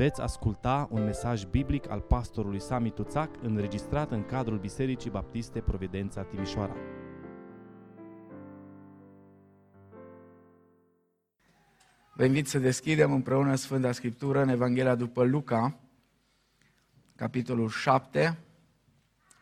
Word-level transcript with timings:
Veți 0.00 0.20
asculta 0.20 0.88
un 0.90 1.04
mesaj 1.04 1.44
biblic 1.44 1.90
al 1.90 2.00
pastorului 2.00 2.60
Sami 2.60 2.90
Tuțac 2.90 3.30
înregistrat 3.42 4.10
în 4.10 4.24
cadrul 4.24 4.58
Bisericii 4.58 5.10
Baptiste 5.10 5.60
Providența 5.60 6.22
Timișoara. 6.22 6.76
Vă 12.14 12.24
invit 12.24 12.48
să 12.48 12.58
deschidem 12.58 13.12
împreună 13.12 13.54
Sfânta 13.54 13.92
Scriptură 13.92 14.42
în 14.42 14.48
Evanghelia 14.48 14.94
după 14.94 15.24
Luca, 15.24 15.78
capitolul 17.16 17.68
7, 17.68 18.38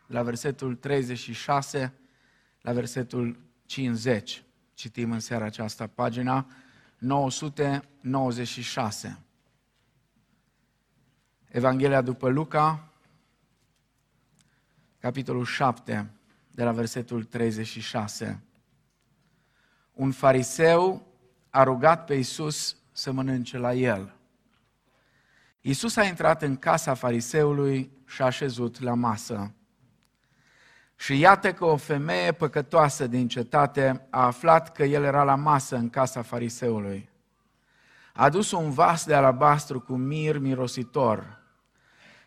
la 0.07 0.23
versetul 0.23 0.75
36, 0.75 1.93
la 2.61 2.71
versetul 2.71 3.39
50. 3.65 4.43
Citim 4.73 5.11
în 5.11 5.19
seara 5.19 5.45
aceasta 5.45 5.87
pagina 5.87 6.47
996. 6.97 9.23
Evanghelia 11.51 12.01
după 12.01 12.29
Luca, 12.29 12.87
capitolul 14.99 15.45
7, 15.45 16.09
de 16.51 16.63
la 16.63 16.71
versetul 16.71 17.23
36. 17.23 18.43
Un 19.93 20.11
fariseu 20.11 21.07
a 21.49 21.63
rugat 21.63 22.05
pe 22.05 22.13
Isus 22.13 22.77
să 22.91 23.11
mănânce 23.11 23.57
la 23.57 23.73
el. 23.73 24.15
Isus 25.61 25.95
a 25.95 26.03
intrat 26.03 26.41
în 26.41 26.57
casa 26.57 26.93
fariseului 26.93 27.91
și 28.05 28.21
a 28.21 28.25
așezut 28.25 28.79
la 28.79 28.93
masă. 28.93 29.51
Și 30.95 31.19
iată 31.19 31.53
că 31.53 31.65
o 31.65 31.77
femeie 31.77 32.31
păcătoasă 32.31 33.07
din 33.07 33.27
cetate 33.27 34.07
a 34.09 34.25
aflat 34.25 34.71
că 34.71 34.83
el 34.83 35.03
era 35.03 35.23
la 35.23 35.35
masă 35.35 35.75
în 35.75 35.89
casa 35.89 36.21
fariseului. 36.21 37.09
A 38.13 38.23
adus 38.23 38.51
un 38.51 38.71
vas 38.71 39.05
de 39.05 39.13
alabastru 39.13 39.79
cu 39.79 39.95
mir 39.95 40.37
mirositor 40.37 41.37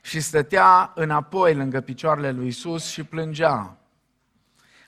și 0.04 0.20
stătea 0.20 0.92
înapoi 0.94 1.54
lângă 1.54 1.80
picioarele 1.80 2.30
lui 2.30 2.46
Isus 2.46 2.90
și 2.90 3.04
plângea. 3.04 3.76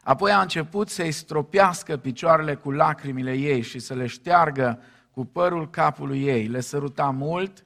Apoi 0.03 0.33
a 0.33 0.41
început 0.41 0.89
să-i 0.89 1.13
stropească 1.13 1.97
picioarele 1.97 2.55
cu 2.55 2.71
lacrimile 2.71 3.33
ei 3.33 3.63
și 3.63 3.79
să 3.79 3.95
le 3.95 4.07
șteargă 4.07 4.83
cu 5.11 5.25
părul 5.25 5.71
capului 5.71 6.23
ei. 6.23 6.47
Le 6.47 6.61
săruta 6.61 7.11
mult 7.11 7.65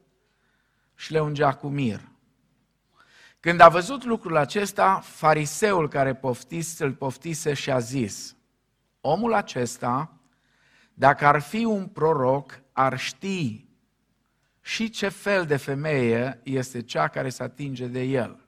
și 0.95 1.13
le 1.13 1.21
ungea 1.21 1.55
cu 1.55 1.69
mir. 1.69 2.01
Când 3.41 3.61
a 3.61 3.69
văzut 3.69 4.05
lucrul 4.05 4.37
acesta, 4.37 5.01
fariseul 5.05 5.89
care 5.89 6.15
poftise, 6.15 6.85
îl 6.85 6.93
poftise 6.93 7.55
și 7.55 7.71
a 7.71 7.79
zis, 7.79 8.37
omul 9.01 9.35
acesta, 9.35 10.13
dacă 10.95 11.27
ar 11.27 11.41
fi 11.41 11.65
un 11.65 11.87
proroc, 11.87 12.61
ar 12.73 12.99
ști 12.99 13.68
și 14.69 14.91
ce 14.91 15.09
fel 15.09 15.47
de 15.47 15.57
femeie 15.57 16.41
este 16.43 16.83
cea 16.83 17.09
care 17.09 17.29
se 17.29 17.43
atinge 17.43 17.87
de 17.87 18.03
el. 18.03 18.39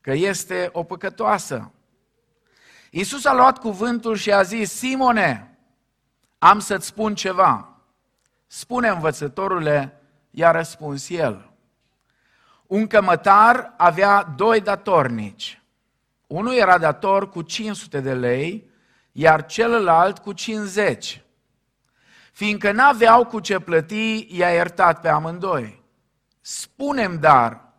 Că 0.00 0.12
este 0.12 0.68
o 0.72 0.82
păcătoasă. 0.82 1.72
Iisus 2.90 3.24
a 3.24 3.34
luat 3.34 3.58
cuvântul 3.58 4.16
și 4.16 4.32
a 4.32 4.42
zis, 4.42 4.72
Simone, 4.72 5.58
am 6.38 6.58
să-ți 6.58 6.86
spun 6.86 7.14
ceva. 7.14 7.78
Spune 8.46 8.88
învățătorule, 8.88 10.00
i-a 10.30 10.50
răspuns 10.50 11.08
el. 11.08 11.50
Un 12.66 12.86
cămătar 12.86 13.74
avea 13.76 14.22
doi 14.22 14.60
datornici. 14.60 15.62
Unul 16.26 16.54
era 16.54 16.78
dator 16.78 17.28
cu 17.28 17.42
500 17.42 18.00
de 18.00 18.14
lei, 18.14 18.70
iar 19.12 19.46
celălalt 19.46 20.18
cu 20.18 20.32
50. 20.32 21.24
Fiindcă 22.36 22.72
n-aveau 22.72 23.24
cu 23.26 23.40
ce 23.40 23.58
plăti, 23.58 24.26
i-a 24.36 24.50
iertat 24.50 25.00
pe 25.00 25.08
amândoi. 25.08 25.84
Spunem 26.40 27.18
dar, 27.18 27.72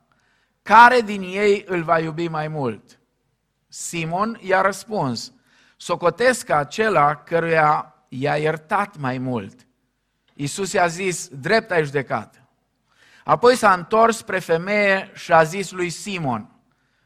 care 0.61 1.01
din 1.01 1.21
ei 1.21 1.63
îl 1.67 1.83
va 1.83 1.99
iubi 1.99 2.27
mai 2.27 2.47
mult? 2.47 2.99
Simon 3.67 4.39
i-a 4.41 4.61
răspuns, 4.61 5.33
socotesc 5.75 6.49
acela 6.49 7.15
căruia 7.15 7.95
i-a 8.09 8.35
iertat 8.35 8.97
mai 8.97 9.17
mult. 9.17 9.67
Iisus 10.33 10.71
i-a 10.71 10.87
zis, 10.87 11.27
drept 11.27 11.71
ai 11.71 11.83
judecat. 11.83 12.43
Apoi 13.23 13.55
s-a 13.55 13.73
întors 13.73 14.17
spre 14.17 14.39
femeie 14.39 15.11
și 15.13 15.33
a 15.33 15.43
zis 15.43 15.71
lui 15.71 15.89
Simon, 15.89 16.49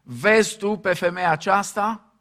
vezi 0.01 0.57
tu 0.57 0.77
pe 0.77 0.93
femeia 0.93 1.31
aceasta? 1.31 2.13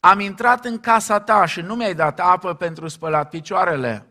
Am 0.00 0.20
intrat 0.20 0.64
în 0.64 0.80
casa 0.80 1.20
ta 1.20 1.44
și 1.44 1.60
nu 1.60 1.74
mi-ai 1.74 1.94
dat 1.94 2.20
apă 2.20 2.54
pentru 2.54 2.88
spălat 2.88 3.28
picioarele, 3.28 4.06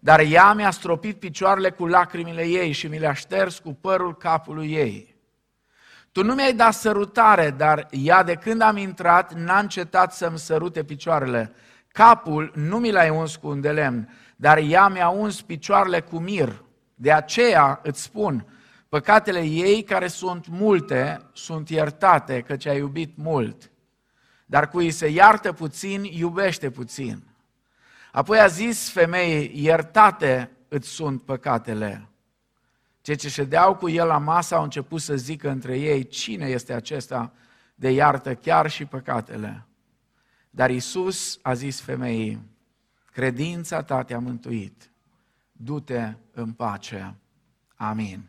dar 0.00 0.20
ea 0.20 0.52
mi-a 0.52 0.70
stropit 0.70 1.18
picioarele 1.18 1.70
cu 1.70 1.86
lacrimile 1.86 2.46
ei 2.46 2.72
și 2.72 2.86
mi 2.86 2.98
le-a 2.98 3.12
șters 3.12 3.58
cu 3.58 3.74
părul 3.74 4.16
capului 4.16 4.72
ei. 4.72 5.16
Tu 6.12 6.24
nu 6.24 6.34
mi-ai 6.34 6.52
dat 6.52 6.74
sărutare, 6.74 7.50
dar 7.50 7.86
ea 7.90 8.22
de 8.22 8.34
când 8.34 8.60
am 8.60 8.76
intrat 8.76 9.34
n-a 9.34 9.58
încetat 9.58 10.12
să-mi 10.12 10.38
sărute 10.38 10.84
picioarele. 10.84 11.52
Capul 11.88 12.52
nu 12.54 12.78
mi 12.78 12.90
l-ai 12.90 13.10
uns 13.10 13.36
cu 13.36 13.48
un 13.48 13.60
de 13.60 13.70
lemn, 13.70 14.08
dar 14.36 14.58
ea 14.58 14.88
mi-a 14.88 15.08
uns 15.08 15.42
picioarele 15.42 16.00
cu 16.00 16.18
mir. 16.18 16.64
De 16.94 17.12
aceea 17.12 17.80
îți 17.82 18.02
spun, 18.02 18.46
păcatele 18.88 19.40
ei 19.40 19.82
care 19.82 20.06
sunt 20.06 20.46
multe 20.48 21.20
sunt 21.32 21.68
iertate, 21.68 22.40
căci 22.40 22.66
ai 22.66 22.78
iubit 22.78 23.16
mult. 23.16 23.70
Dar 24.46 24.68
cui 24.68 24.90
se 24.90 25.08
iartă 25.08 25.52
puțin, 25.52 26.04
iubește 26.04 26.70
puțin. 26.70 27.27
Apoi 28.12 28.38
a 28.38 28.46
zis 28.46 28.90
femeii, 28.90 29.64
iertate 29.64 30.50
îți 30.68 30.88
sunt 30.88 31.22
păcatele. 31.22 32.08
Cei 33.00 33.16
ce 33.16 33.28
ședeau 33.28 33.76
cu 33.76 33.88
el 33.88 34.06
la 34.06 34.18
masă 34.18 34.54
au 34.54 34.62
început 34.62 35.00
să 35.00 35.16
zică 35.16 35.50
între 35.50 35.78
ei, 35.78 36.06
cine 36.06 36.46
este 36.46 36.72
acesta 36.72 37.32
de 37.74 37.90
iartă 37.90 38.34
chiar 38.34 38.70
și 38.70 38.84
păcatele. 38.84 39.66
Dar 40.50 40.70
Isus 40.70 41.38
a 41.42 41.54
zis 41.54 41.80
femeii, 41.80 42.42
credința 43.12 43.82
ta 43.82 44.02
te-a 44.02 44.18
mântuit, 44.18 44.90
du-te 45.52 46.14
în 46.32 46.52
pace. 46.52 47.14
Amin. 47.74 48.28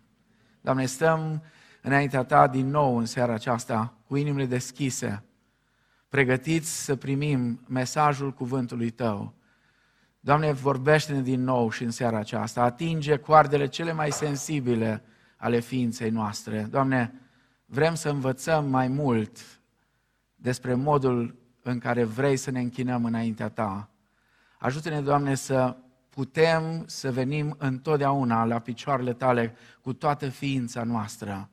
Doamne, 0.61 0.85
stăm 0.85 1.43
înaintea 1.81 2.23
ta 2.23 2.47
din 2.47 2.69
nou 2.69 2.97
în 2.97 3.05
seara 3.05 3.33
aceasta 3.33 3.93
cu 4.07 4.15
inimile 4.15 4.45
deschise, 4.45 5.23
pregătiți 6.09 6.83
să 6.83 6.95
primim 6.95 7.63
mesajul 7.67 8.33
cuvântului 8.33 8.89
tău. 8.89 9.33
Doamne, 10.19 10.51
vorbește-ne 10.51 11.21
din 11.21 11.43
nou 11.43 11.69
și 11.69 11.83
în 11.83 11.91
seara 11.91 12.17
aceasta. 12.17 12.61
Atinge 12.61 13.17
coardele 13.17 13.67
cele 13.67 13.93
mai 13.93 14.11
sensibile 14.11 15.03
ale 15.37 15.59
ființei 15.59 16.09
noastre. 16.09 16.67
Doamne, 16.69 17.13
vrem 17.65 17.95
să 17.95 18.09
învățăm 18.09 18.69
mai 18.69 18.87
mult 18.87 19.37
despre 20.35 20.73
modul 20.73 21.35
în 21.61 21.79
care 21.79 22.03
vrei 22.03 22.37
să 22.37 22.51
ne 22.51 22.59
închinăm 22.59 23.05
înaintea 23.05 23.49
Ta. 23.49 23.89
Ajută-ne, 24.59 25.01
Doamne, 25.01 25.35
să 25.35 25.75
putem 26.09 26.83
să 26.87 27.11
venim 27.11 27.55
întotdeauna 27.57 28.45
la 28.45 28.59
picioarele 28.59 29.13
Tale 29.13 29.55
cu 29.81 29.93
toată 29.93 30.29
ființa 30.29 30.83
noastră. 30.83 31.49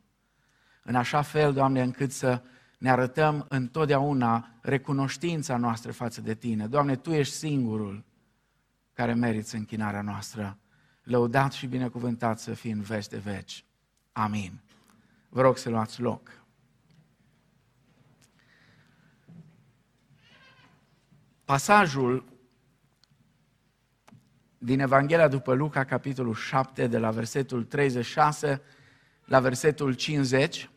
În 0.83 0.94
așa 0.94 1.22
fel, 1.22 1.53
Doamne, 1.53 1.83
încât 1.83 2.12
să 2.12 2.43
ne 2.78 2.91
arătăm 2.91 3.47
întotdeauna 3.48 4.48
recunoștința 4.60 5.56
noastră 5.56 5.93
față 5.93 6.21
de 6.21 6.34
Tine. 6.34 6.66
Doamne, 6.66 6.97
Tu 6.97 7.10
ești 7.10 7.34
singurul 7.34 8.04
care 8.96 9.14
meriți 9.14 9.54
închinarea 9.54 10.02
noastră. 10.02 10.58
Lăudat 11.02 11.52
și 11.52 11.66
binecuvântat 11.66 12.38
să 12.38 12.54
fii 12.54 12.70
în 12.70 12.80
veci 12.80 13.06
de 13.06 13.18
veci. 13.18 13.64
Amin. 14.12 14.60
Vă 15.28 15.40
rog 15.40 15.56
să 15.56 15.68
luați 15.68 16.00
loc. 16.00 16.44
Pasajul 21.44 22.24
din 24.58 24.80
Evanghelia 24.80 25.28
după 25.28 25.54
Luca, 25.54 25.84
capitolul 25.84 26.34
7, 26.34 26.86
de 26.86 26.98
la 26.98 27.10
versetul 27.10 27.64
36 27.64 28.62
la 29.24 29.40
versetul 29.40 29.92
50, 29.94 30.71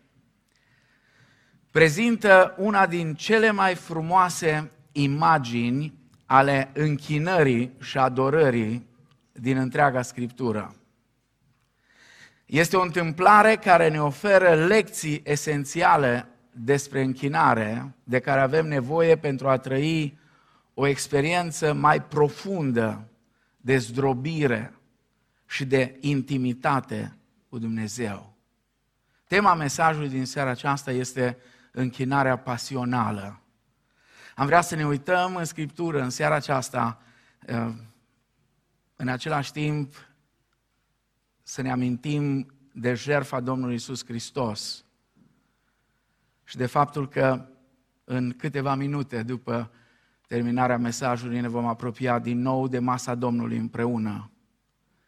prezintă 1.72 2.56
una 2.58 2.88
din 2.88 3.16
cele 3.16 3.52
mai 3.52 3.76
frumoase 3.76 4.72
imagini 4.92 5.99
ale 6.32 6.70
închinării 6.74 7.72
și 7.82 7.98
adorării 7.98 8.88
din 9.32 9.58
întreaga 9.58 10.02
Scriptură. 10.02 10.76
Este 12.46 12.78
o 12.78 12.82
întâmplare 12.82 13.56
care 13.56 13.90
ne 13.90 14.02
oferă 14.02 14.66
lecții 14.66 15.22
esențiale 15.26 16.28
despre 16.52 17.02
închinare, 17.04 17.94
de 18.04 18.20
care 18.20 18.40
avem 18.40 18.68
nevoie 18.68 19.16
pentru 19.16 19.50
a 19.50 19.58
trăi 19.58 20.18
o 20.74 20.88
experiență 20.88 21.74
mai 21.74 22.02
profundă 22.02 23.08
de 23.58 23.78
zdrobire 23.78 24.74
și 25.46 25.66
de 25.66 25.98
intimitate 26.00 27.18
cu 27.50 27.58
Dumnezeu. 27.58 28.34
Tema 29.28 29.54
mesajului 29.54 30.10
din 30.10 30.26
seara 30.26 30.50
aceasta 30.50 30.92
este 30.92 31.38
închinarea 31.72 32.38
pasională. 32.38 33.40
Am 34.40 34.46
vrea 34.46 34.62
să 34.62 34.76
ne 34.76 34.86
uităm 34.86 35.36
în 35.36 35.46
Scriptură 35.46 36.02
în 36.02 36.10
seara 36.10 36.36
aceasta, 36.36 37.02
uh, 37.48 37.74
în 38.96 39.08
același 39.08 39.52
timp 39.52 39.94
să 41.44 41.62
ne 41.62 41.72
amintim 41.72 42.54
de 42.74 42.94
jertfa 42.94 43.40
Domnului 43.40 43.76
Isus 43.76 44.06
Hristos 44.06 44.86
și 46.44 46.58
de 46.58 46.66
faptul 46.66 47.08
că 47.08 47.48
în 48.04 48.32
câteva 48.32 48.76
minute 48.76 49.24
după 49.24 49.72
terminarea 50.28 50.78
mesajului 50.78 51.40
ne 51.40 51.48
vom 51.48 51.66
apropia 51.66 52.20
din 52.20 52.42
nou 52.42 52.68
de 52.68 52.80
masa 52.80 53.16
Domnului 53.16 53.58
împreună 53.58 54.32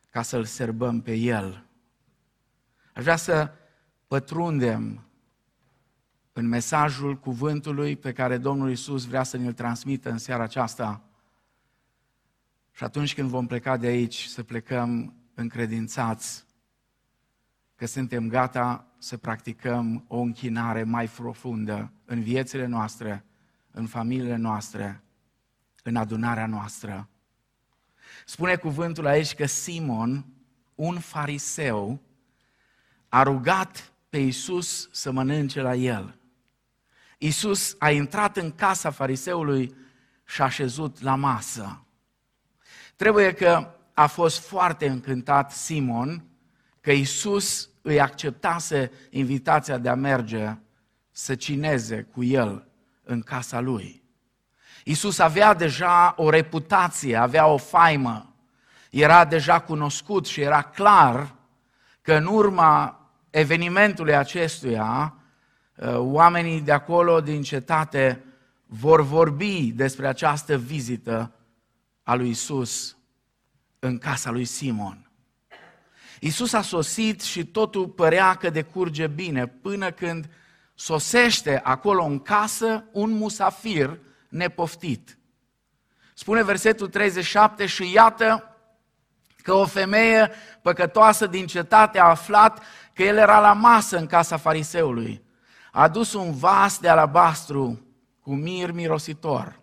ca 0.10 0.22
să-L 0.22 0.46
serbăm 0.46 1.02
pe 1.02 1.14
El. 1.14 1.66
Aș 2.94 3.04
vrea 3.04 3.16
să 3.16 3.52
pătrundem 4.08 5.06
în 6.34 6.48
mesajul 6.48 7.20
cuvântului 7.20 7.96
pe 7.96 8.12
care 8.12 8.38
Domnul 8.38 8.72
Isus 8.72 9.06
vrea 9.06 9.24
să 9.24 9.38
ne-l 9.38 9.54
transmită 9.54 10.10
în 10.10 10.18
seara 10.18 10.44
aceasta. 10.44 11.04
Și 12.72 12.84
atunci 12.84 13.14
când 13.14 13.30
vom 13.30 13.48
pleca 13.48 13.78
de 13.78 13.88
aici, 13.88 14.24
să 14.24 14.44
plecăm 14.44 15.14
încredințați 15.34 16.46
că 17.76 17.86
suntem 17.86 18.28
gata 18.28 18.86
să 18.98 19.18
practicăm 19.18 20.06
o 20.08 20.18
închinare 20.20 20.84
mai 20.84 21.08
profundă 21.08 21.92
în 22.06 22.22
viețile 22.22 22.66
noastre, 22.66 23.26
în 23.72 23.88
familiile 23.88 24.36
noastre, 24.36 25.04
în 25.84 25.96
adunarea 25.96 26.46
noastră. 26.46 27.10
Spune 28.26 28.56
cuvântul 28.56 29.06
aici 29.06 29.34
că 29.34 29.46
Simon, 29.46 30.26
un 30.76 31.00
fariseu, 31.00 32.02
a 33.08 33.24
rugat 33.24 33.94
pe 34.10 34.18
Iisus 34.18 34.90
să 34.92 35.12
mănânce 35.12 35.62
la 35.62 35.76
el. 35.76 36.21
Iisus 37.24 37.76
a 37.80 37.90
intrat 37.90 38.38
în 38.38 38.52
casa 38.52 38.90
fariseului 38.90 39.76
și 40.26 40.42
a 40.42 40.50
șezut 40.50 41.02
la 41.02 41.16
masă. 41.16 41.86
Trebuie 42.96 43.34
că 43.34 43.76
a 43.94 44.08
fost 44.08 44.40
foarte 44.48 44.88
încântat 44.88 45.52
Simon 45.52 46.24
că 46.80 46.92
Iisus 46.92 47.70
îi 47.82 48.00
acceptase 48.00 48.92
invitația 49.10 49.78
de 49.78 49.90
a 49.90 49.96
merge 49.96 50.58
să 51.12 51.36
cineze 51.36 52.02
cu 52.02 52.24
el 52.24 52.68
în 53.04 53.22
casa 53.22 53.60
lui. 53.60 54.04
Iisus 54.84 55.20
avea 55.20 55.54
deja 55.54 56.14
o 56.18 56.30
reputație, 56.30 57.16
avea 57.16 57.46
o 57.46 57.58
faimă, 57.58 58.36
era 58.90 59.26
deja 59.26 59.60
cunoscut 59.60 60.26
și 60.26 60.42
era 60.42 60.62
clar 60.62 61.36
că 62.02 62.14
în 62.14 62.26
urma 62.26 63.00
evenimentului 63.30 64.16
acestuia, 64.16 65.14
uh, 65.16 65.20
oamenii 65.90 66.62
de 66.62 66.72
acolo, 66.72 67.22
din 67.22 67.42
cetate, 67.42 68.24
vor 68.66 69.02
vorbi 69.02 69.72
despre 69.76 70.08
această 70.08 70.58
vizită 70.58 71.32
a 72.04 72.16
lui 72.16 72.30
Isus 72.30 72.98
în 73.80 73.98
casa 73.98 74.32
lui 74.32 74.46
Simon. 74.46 75.12
Isus 76.20 76.54
a 76.54 76.62
sosit 76.62 77.22
și 77.22 77.46
totul 77.46 77.88
părea 77.88 78.36
că 78.36 78.50
decurge 78.50 79.08
bine, 79.08 79.48
până 79.48 79.92
când 79.92 80.30
sosește 80.74 81.60
acolo 81.64 82.04
în 82.04 82.20
casă 82.20 82.84
un 82.92 83.12
musafir 83.12 84.00
nepoftit. 84.30 85.18
Spune 86.14 86.44
versetul 86.44 86.88
37 86.88 87.66
și 87.66 87.92
iată 87.94 88.56
că 89.44 89.54
o 89.54 89.66
femeie 89.66 90.32
păcătoasă 90.62 91.28
din 91.28 91.48
cetate 91.48 92.00
a 92.00 92.04
aflat 92.04 92.64
că 92.94 93.04
el 93.04 93.18
era 93.18 93.40
la 93.40 93.54
masă 93.54 93.98
în 93.98 94.06
casa 94.06 94.38
fariseului. 94.38 95.24
A 95.72 95.82
adus 95.82 96.14
un 96.14 96.34
vas 96.34 96.80
de 96.80 96.90
alabastru 96.90 97.86
cu 98.22 98.34
mir 98.34 98.72
mirositor 98.72 99.62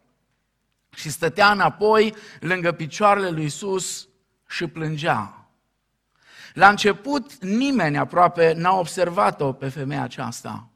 și 0.94 1.10
stătea 1.10 1.50
înapoi 1.50 2.14
lângă 2.40 2.72
picioarele 2.72 3.31
lui 3.31 3.44
Isus 3.44 4.08
și 4.49 4.66
plângea. 4.66 5.49
La 6.52 6.69
început 6.69 7.44
nimeni 7.44 7.99
aproape 7.99 8.52
n-a 8.52 8.78
observat-o 8.78 9.52
pe 9.52 9.69
femeia 9.69 10.02
aceasta. 10.02 10.69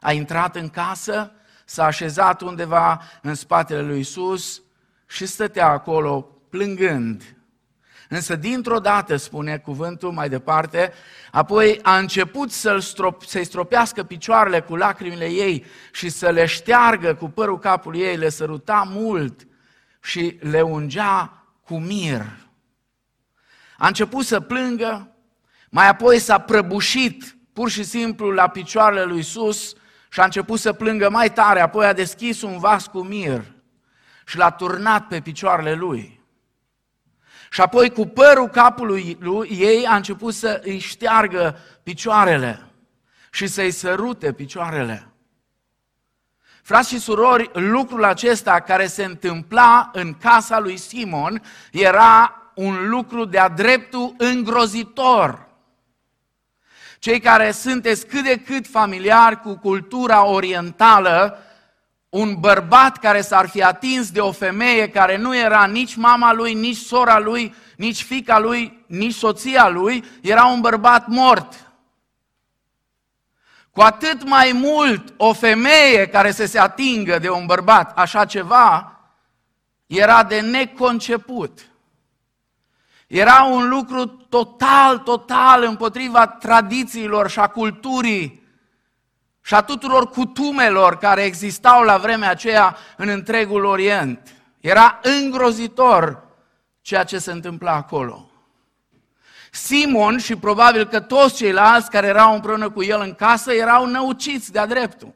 A 0.00 0.12
intrat 0.12 0.56
în 0.56 0.68
casă, 0.68 1.32
s-a 1.64 1.84
așezat 1.84 2.40
undeva 2.40 3.02
în 3.22 3.34
spatele 3.34 3.82
lui 3.82 4.00
Isus 4.00 4.62
și 5.06 5.26
stătea 5.26 5.68
acolo 5.68 6.20
plângând. 6.48 7.36
Însă 8.14 8.36
dintr-o 8.36 8.78
dată, 8.78 9.16
spune 9.16 9.58
cuvântul 9.58 10.12
mai 10.12 10.28
departe, 10.28 10.92
apoi 11.30 11.78
a 11.82 11.98
început 11.98 12.50
să-l 12.50 12.80
strop, 12.80 13.22
să-i 13.22 13.44
stropească 13.44 14.02
picioarele 14.02 14.60
cu 14.60 14.76
lacrimile 14.76 15.30
ei 15.30 15.64
și 15.92 16.08
să 16.08 16.30
le 16.30 16.46
șteargă 16.46 17.14
cu 17.14 17.28
părul 17.28 17.58
capului 17.58 18.00
ei, 18.00 18.16
le 18.16 18.28
săruta 18.28 18.88
mult 18.90 19.46
și 20.02 20.38
le 20.40 20.60
ungea 20.60 21.44
cu 21.64 21.78
mir. 21.78 22.22
A 23.78 23.86
început 23.86 24.24
să 24.24 24.40
plângă, 24.40 25.14
mai 25.70 25.88
apoi 25.88 26.18
s-a 26.18 26.38
prăbușit 26.38 27.36
pur 27.52 27.70
și 27.70 27.82
simplu 27.82 28.30
la 28.30 28.48
picioarele 28.48 29.04
lui 29.04 29.18
Isus 29.18 29.74
și 30.10 30.20
a 30.20 30.24
început 30.24 30.60
să 30.60 30.72
plângă 30.72 31.10
mai 31.10 31.32
tare, 31.32 31.60
apoi 31.60 31.86
a 31.86 31.92
deschis 31.92 32.42
un 32.42 32.58
vas 32.58 32.86
cu 32.86 33.02
mir 33.02 33.42
și 34.26 34.36
l-a 34.36 34.50
turnat 34.50 35.06
pe 35.06 35.20
picioarele 35.20 35.74
lui. 35.74 36.21
Și 37.52 37.60
apoi 37.60 37.90
cu 37.90 38.06
părul 38.06 38.48
capului 38.48 39.16
lui 39.20 39.48
ei 39.60 39.86
a 39.86 39.96
început 39.96 40.34
să 40.34 40.60
îi 40.64 40.78
șteargă 40.78 41.58
picioarele 41.82 42.62
și 43.30 43.46
să-i 43.46 43.70
sărute 43.70 44.32
picioarele. 44.32 45.12
Frați 46.62 46.88
și 46.88 46.98
surori, 46.98 47.50
lucrul 47.52 48.04
acesta 48.04 48.60
care 48.60 48.86
se 48.86 49.04
întâmpla 49.04 49.90
în 49.92 50.14
casa 50.14 50.58
lui 50.58 50.76
Simon 50.76 51.42
era 51.72 52.36
un 52.54 52.88
lucru 52.88 53.24
de-a 53.24 53.48
dreptul 53.48 54.14
îngrozitor. 54.18 55.48
Cei 56.98 57.20
care 57.20 57.50
sunteți 57.50 58.06
cât 58.06 58.24
de 58.24 58.36
cât 58.36 58.66
familiari 58.66 59.40
cu 59.40 59.56
cultura 59.56 60.24
orientală, 60.24 61.38
un 62.12 62.34
bărbat 62.34 62.98
care 62.98 63.20
s-ar 63.20 63.48
fi 63.48 63.62
atins 63.62 64.10
de 64.10 64.20
o 64.20 64.32
femeie 64.32 64.88
care 64.88 65.16
nu 65.16 65.36
era 65.36 65.64
nici 65.64 65.94
mama 65.94 66.32
lui, 66.32 66.54
nici 66.54 66.76
sora 66.76 67.18
lui, 67.18 67.54
nici 67.76 68.02
fica 68.02 68.38
lui, 68.38 68.84
nici 68.86 69.14
soția 69.14 69.68
lui, 69.68 70.04
era 70.20 70.44
un 70.44 70.60
bărbat 70.60 71.06
mort. 71.06 71.72
Cu 73.70 73.80
atât 73.80 74.24
mai 74.24 74.52
mult 74.52 75.14
o 75.16 75.32
femeie 75.32 76.06
care 76.06 76.30
să 76.30 76.46
se 76.46 76.58
atingă 76.58 77.18
de 77.18 77.30
un 77.30 77.46
bărbat, 77.46 77.98
așa 77.98 78.24
ceva, 78.24 79.00
era 79.86 80.24
de 80.24 80.40
neconceput. 80.40 81.66
Era 83.06 83.42
un 83.42 83.68
lucru 83.68 84.06
total, 84.06 84.98
total 84.98 85.62
împotriva 85.62 86.26
tradițiilor 86.26 87.30
și 87.30 87.38
a 87.38 87.46
culturii 87.46 88.41
și 89.42 89.54
a 89.54 89.60
tuturor 89.60 90.08
cutumelor 90.08 90.98
care 90.98 91.22
existau 91.22 91.82
la 91.82 91.96
vremea 91.96 92.30
aceea 92.30 92.76
în 92.96 93.08
întregul 93.08 93.64
Orient. 93.64 94.34
Era 94.60 95.00
îngrozitor 95.02 96.26
ceea 96.80 97.04
ce 97.04 97.18
se 97.18 97.32
întâmpla 97.32 97.72
acolo. 97.72 98.30
Simon 99.50 100.18
și 100.18 100.36
probabil 100.36 100.86
că 100.86 101.00
toți 101.00 101.34
ceilalți 101.34 101.90
care 101.90 102.06
erau 102.06 102.34
împreună 102.34 102.70
cu 102.70 102.82
el 102.82 103.00
în 103.00 103.14
casă 103.14 103.52
erau 103.52 103.86
năuciți 103.86 104.52
de-a 104.52 104.66
dreptul. 104.66 105.14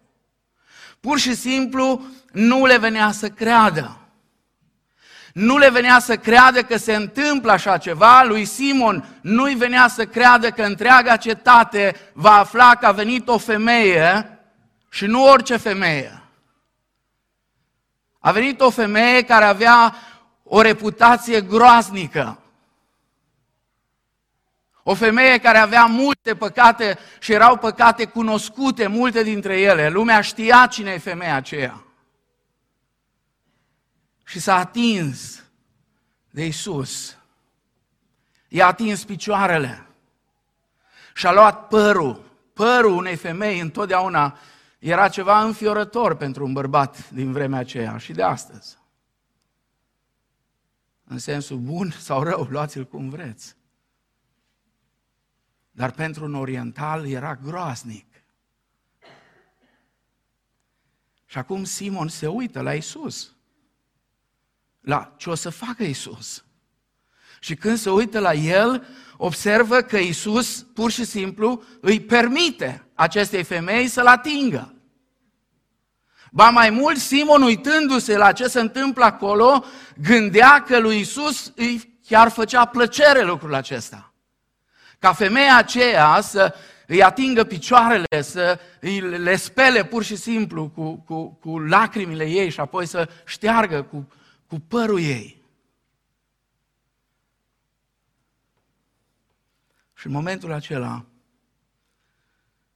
Pur 1.01 1.19
și 1.19 1.35
simplu 1.35 2.05
nu 2.33 2.67
le 2.67 2.79
venea 2.79 3.11
să 3.13 3.29
creadă. 3.29 3.97
Nu 5.37 5.59
le 5.59 5.71
venea 5.71 5.99
să 5.99 6.17
creadă 6.17 6.63
că 6.63 6.77
se 6.77 6.95
întâmplă 6.95 7.53
așa 7.53 7.79
ceva, 7.79 8.25
lui 8.25 8.45
Simon 8.45 9.19
nu-i 9.21 9.55
venea 9.55 9.89
să 9.89 10.07
creadă 10.07 10.51
că 10.51 10.63
întreaga 10.63 11.17
cetate 11.17 11.95
va 12.13 12.33
afla 12.39 12.75
că 12.75 12.87
a 12.87 12.93
venit 12.93 13.29
o 13.29 13.39
femeie 13.39 14.39
și 14.91 15.07
nu 15.07 15.29
orice 15.29 15.57
femeie. 15.57 16.23
A 18.19 18.33
venit 18.33 18.61
o 18.61 18.71
femeie 18.71 19.23
care 19.23 19.45
avea 19.45 19.95
o 20.43 20.61
reputație 20.61 21.41
groaznică. 21.41 22.39
O 24.83 24.95
femeie 24.95 25.39
care 25.39 25.59
avea 25.59 25.85
multe 25.85 26.35
păcate 26.35 26.99
și 27.19 27.33
erau 27.33 27.57
păcate 27.57 28.05
cunoscute, 28.05 28.87
multe 28.87 29.23
dintre 29.23 29.61
ele. 29.61 29.89
Lumea 29.89 30.21
știa 30.21 30.67
cine 30.71 30.91
e 30.91 30.99
femeia 30.99 31.35
aceea 31.35 31.86
și 34.27 34.41
s-a 34.41 34.57
atins 34.57 35.45
de 36.31 36.47
Isus. 36.47 37.17
I-a 38.49 38.67
atins 38.67 39.05
picioarele 39.05 39.87
și 41.15 41.27
a 41.27 41.33
luat 41.33 41.69
părul. 41.69 42.25
Părul 42.53 42.97
unei 42.97 43.17
femei 43.17 43.61
întotdeauna 43.61 44.39
era 44.79 45.09
ceva 45.09 45.43
înfiorător 45.43 46.17
pentru 46.17 46.45
un 46.45 46.53
bărbat 46.53 47.11
din 47.11 47.33
vremea 47.33 47.59
aceea 47.59 47.97
și 47.97 48.13
de 48.13 48.23
astăzi. 48.23 48.79
În 51.05 51.19
sensul 51.19 51.59
bun 51.59 51.91
sau 51.91 52.23
rău, 52.23 52.47
luați-l 52.51 52.85
cum 52.85 53.09
vreți. 53.09 53.57
Dar 55.71 55.91
pentru 55.91 56.25
un 56.25 56.35
oriental 56.35 57.07
era 57.07 57.35
groaznic. 57.35 58.07
Și 61.27 61.39
acum 61.39 61.65
Simon 61.65 62.09
se 62.09 62.27
uită 62.27 62.61
la 62.61 62.75
Isus 62.75 63.36
la 64.87 65.15
ce 65.17 65.31
o 65.31 65.35
să 65.35 65.51
facă 65.51 65.83
Isus. 65.83 66.45
Și 67.41 67.55
când 67.55 67.79
se 67.79 67.91
uită 67.91 68.19
la 68.19 68.33
el, 68.33 68.87
observă 69.17 69.81
că 69.81 69.97
Isus 69.97 70.67
pur 70.75 70.91
și 70.91 71.05
simplu 71.05 71.63
îi 71.81 72.01
permite 72.01 72.87
acestei 72.95 73.43
femei 73.43 73.89
să-l 73.89 74.07
atingă. 74.07 74.75
Ba 76.31 76.51
mai 76.51 76.71
mult, 76.71 76.97
Simon, 76.97 77.43
uitându-se 77.43 78.17
la 78.17 78.33
ce 78.33 78.47
se 78.47 78.61
întâmplă 78.61 79.05
acolo, 79.05 79.65
gândea 80.03 80.63
că 80.63 80.79
lui 80.79 81.01
Isus 81.01 81.53
îi 81.57 81.99
chiar 82.07 82.29
făcea 82.29 82.65
plăcere 82.65 83.23
lucrul 83.23 83.55
acesta. 83.55 84.15
Ca 84.99 85.13
femeia 85.13 85.57
aceea 85.57 86.21
să 86.21 86.55
îi 86.87 87.03
atingă 87.03 87.45
picioarele, 87.45 88.23
să 88.23 88.59
îi 88.81 89.01
le 89.01 89.37
spele 89.37 89.85
pur 89.85 90.03
și 90.03 90.17
simplu 90.17 90.69
cu, 90.69 90.95
cu, 91.07 91.39
cu 91.41 91.59
lacrimile 91.59 92.29
ei 92.29 92.51
și 92.51 92.61
apoi 92.61 92.87
să 92.87 93.09
șteargă 93.25 93.83
cu, 93.83 94.09
cu 94.47 94.59
părul 94.59 95.01
ei. 95.01 95.43
Și 99.95 100.07
în 100.07 100.13
momentul 100.13 100.53
acela, 100.53 101.07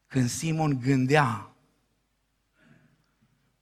când 0.07 0.29
Simon 0.29 0.79
gândea, 0.79 1.55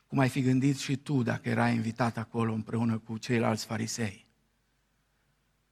cum 0.06 0.18
ai 0.18 0.28
fi 0.28 0.42
gândit 0.42 0.78
și 0.78 0.96
tu 0.96 1.22
dacă 1.22 1.48
erai 1.48 1.74
invitat 1.74 2.16
acolo 2.16 2.52
împreună 2.52 2.98
cu 2.98 3.18
ceilalți 3.18 3.66
farisei, 3.66 4.26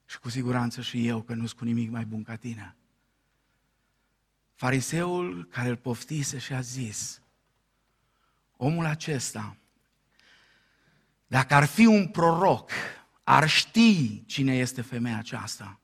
și 0.05 0.19
cu 0.19 0.29
siguranță 0.29 0.81
și 0.81 1.07
eu, 1.07 1.21
că 1.21 1.33
nu 1.33 1.45
sunt 1.45 1.59
cu 1.59 1.65
nimic 1.65 1.89
mai 1.89 2.05
bun 2.05 2.23
ca 2.23 2.35
tine. 2.35 2.75
Fariseul 4.53 5.45
care 5.45 5.69
îl 5.69 5.75
poftise 5.75 6.37
și 6.37 6.53
a 6.53 6.61
zis, 6.61 7.21
omul 8.57 8.85
acesta, 8.85 9.57
dacă 11.27 11.53
ar 11.53 11.65
fi 11.65 11.85
un 11.85 12.07
proroc, 12.07 12.71
ar 13.23 13.49
ști 13.49 14.25
cine 14.25 14.57
este 14.57 14.81
femeia 14.81 15.17
aceasta. 15.17 15.79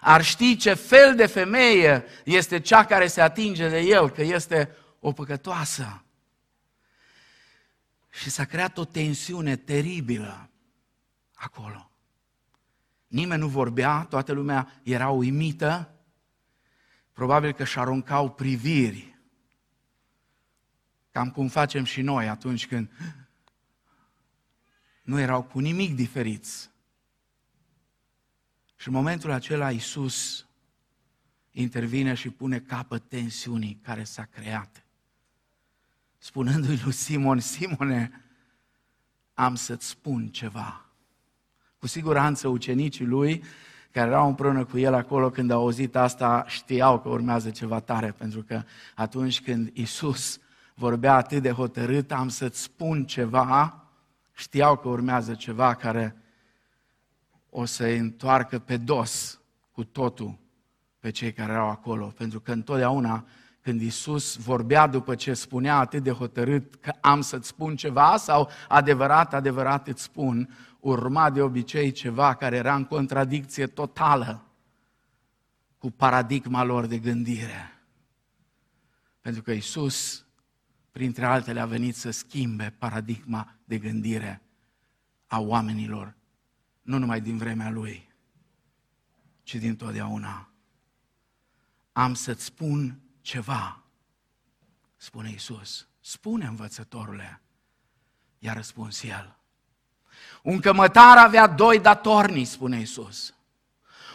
Ar 0.00 0.24
ști 0.24 0.56
ce 0.56 0.74
fel 0.74 1.16
de 1.16 1.26
femeie 1.26 2.04
este 2.24 2.60
cea 2.60 2.84
care 2.84 3.06
se 3.06 3.20
atinge 3.20 3.68
de 3.68 3.80
el, 3.80 4.10
că 4.10 4.22
este 4.22 4.76
o 5.00 5.12
păcătoasă. 5.12 6.04
Și 8.10 8.30
s-a 8.30 8.44
creat 8.44 8.78
o 8.78 8.84
tensiune 8.84 9.56
teribilă 9.56 10.50
acolo. 11.34 11.90
Nimeni 13.06 13.40
nu 13.40 13.48
vorbea, 13.48 14.06
toată 14.08 14.32
lumea 14.32 14.80
era 14.82 15.08
uimită, 15.08 15.94
probabil 17.12 17.52
că 17.52 17.64
și 17.64 17.78
aruncau 17.78 18.30
priviri, 18.30 19.18
cam 21.10 21.30
cum 21.30 21.48
facem 21.48 21.84
și 21.84 22.02
noi 22.02 22.28
atunci 22.28 22.66
când 22.66 22.90
nu 25.10 25.20
erau 25.20 25.42
cu 25.42 25.58
nimic 25.58 25.94
diferiți. 25.94 26.70
Și 28.76 28.88
în 28.88 28.94
momentul 28.94 29.30
acela 29.30 29.70
Iisus 29.70 30.46
intervine 31.50 32.14
și 32.14 32.30
pune 32.30 32.58
capăt 32.58 33.08
tensiunii 33.08 33.80
care 33.82 34.04
s-a 34.04 34.24
creat. 34.24 34.84
Spunându-i 36.18 36.80
lui 36.84 36.92
Simon, 36.92 37.40
Simone, 37.40 38.24
am 39.34 39.54
să-ți 39.54 39.86
spun 39.86 40.28
ceva. 40.28 40.84
Cu 41.78 41.86
siguranță 41.86 42.48
ucenicii 42.48 43.06
lui, 43.06 43.42
care 43.90 44.10
erau 44.10 44.28
împreună 44.28 44.64
cu 44.64 44.78
el 44.78 44.94
acolo, 44.94 45.30
când 45.30 45.50
au 45.50 45.60
auzit 45.60 45.96
asta, 45.96 46.44
știau 46.48 47.00
că 47.00 47.08
urmează 47.08 47.50
ceva 47.50 47.80
tare, 47.80 48.12
pentru 48.12 48.42
că 48.42 48.62
atunci 48.94 49.42
când 49.42 49.70
Isus 49.72 50.38
vorbea 50.74 51.14
atât 51.14 51.42
de 51.42 51.50
hotărât, 51.50 52.12
am 52.12 52.28
să-ți 52.28 52.62
spun 52.62 53.06
ceva, 53.06 53.84
știau 54.40 54.76
că 54.76 54.88
urmează 54.88 55.34
ceva 55.34 55.74
care 55.74 56.16
o 57.50 57.64
să-i 57.64 57.98
întoarcă 57.98 58.58
pe 58.58 58.76
dos 58.76 59.40
cu 59.72 59.84
totul 59.84 60.38
pe 60.98 61.10
cei 61.10 61.32
care 61.32 61.52
erau 61.52 61.68
acolo. 61.68 62.06
Pentru 62.06 62.40
că 62.40 62.52
întotdeauna 62.52 63.26
când 63.60 63.80
Isus 63.80 64.36
vorbea 64.36 64.86
după 64.86 65.14
ce 65.14 65.34
spunea 65.34 65.76
atât 65.76 66.02
de 66.02 66.10
hotărât 66.10 66.74
că 66.74 66.92
am 67.00 67.20
să-ți 67.20 67.48
spun 67.48 67.76
ceva 67.76 68.16
sau 68.16 68.50
adevărat, 68.68 69.34
adevărat 69.34 69.88
îți 69.88 70.02
spun, 70.02 70.56
urma 70.80 71.30
de 71.30 71.42
obicei 71.42 71.92
ceva 71.92 72.34
care 72.34 72.56
era 72.56 72.74
în 72.74 72.84
contradicție 72.84 73.66
totală 73.66 74.44
cu 75.78 75.90
paradigma 75.90 76.62
lor 76.62 76.86
de 76.86 76.98
gândire. 76.98 77.82
Pentru 79.20 79.42
că 79.42 79.52
Isus, 79.52 80.24
printre 80.90 81.24
altele, 81.24 81.60
a 81.60 81.66
venit 81.66 81.96
să 81.96 82.10
schimbe 82.10 82.74
paradigma 82.78 83.59
de 83.70 83.78
gândire 83.78 84.42
a 85.26 85.40
oamenilor, 85.40 86.14
nu 86.82 86.98
numai 86.98 87.20
din 87.20 87.36
vremea 87.36 87.70
Lui, 87.70 88.08
ci 89.42 89.54
din 89.54 89.76
totdeauna. 89.76 90.48
Am 91.92 92.14
să-ți 92.14 92.44
spun 92.44 93.00
ceva, 93.20 93.82
spune 94.96 95.30
Isus. 95.30 95.88
Spune, 96.00 96.46
învățătorule, 96.46 97.40
i-a 98.38 98.52
răspuns 98.52 99.02
el. 99.02 99.36
Un 100.42 100.60
cămătar 100.60 101.16
avea 101.16 101.46
doi 101.46 101.80
datorni, 101.80 102.44
spune 102.44 102.80
Isus. 102.80 103.34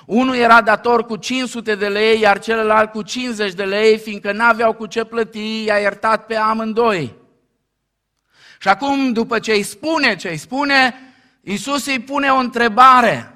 Unul 0.05 0.35
era 0.35 0.61
dator 0.61 1.05
cu 1.05 1.15
500 1.15 1.75
de 1.75 1.87
lei, 1.87 2.19
iar 2.19 2.39
celălalt 2.39 2.91
cu 2.91 3.01
50 3.01 3.53
de 3.53 3.65
lei, 3.65 3.97
fiindcă 3.97 4.31
n-aveau 4.31 4.73
cu 4.73 4.85
ce 4.85 5.03
plăti, 5.03 5.63
i-a 5.63 5.79
iertat 5.79 6.25
pe 6.25 6.35
amândoi. 6.35 7.23
Și 8.59 8.67
acum, 8.67 9.13
după 9.13 9.39
ce 9.39 9.51
îi 9.51 9.63
spune 9.63 10.15
ce 10.15 10.29
îi 10.29 10.37
spune, 10.37 10.95
Isus 11.41 11.85
îi 11.85 12.01
pune 12.01 12.29
o 12.29 12.37
întrebare. 12.37 13.35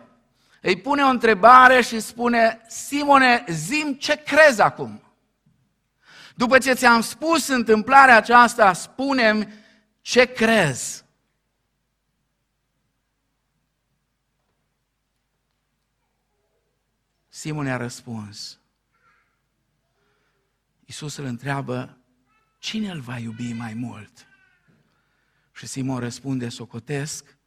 Îi 0.62 0.82
pune 0.82 1.04
o 1.04 1.08
întrebare 1.08 1.82
și 1.82 2.00
spune, 2.00 2.62
Simone, 2.68 3.44
zim 3.48 3.94
ce 3.94 4.16
crezi 4.16 4.62
acum? 4.62 5.04
După 6.36 6.58
ce 6.58 6.74
ți-am 6.74 7.02
spus 7.02 7.48
întâmplarea 7.48 8.16
aceasta, 8.16 8.74
spunem 8.74 9.52
ce 10.02 10.26
crezi. 10.26 11.04
Simon 17.28 17.66
i-a 17.66 17.78
răspuns. 17.78 18.60
Iisus 20.86 21.16
îl 21.16 21.26
întreabă, 21.26 21.98
cine 22.58 22.90
îl 22.90 23.00
va 23.00 23.18
iubi 23.18 23.54
mai 23.54 23.74
mult? 23.74 24.29
Și 25.60 25.68
Simon 25.68 26.00
răspunde, 26.00 26.50
socotesc, 26.50 27.38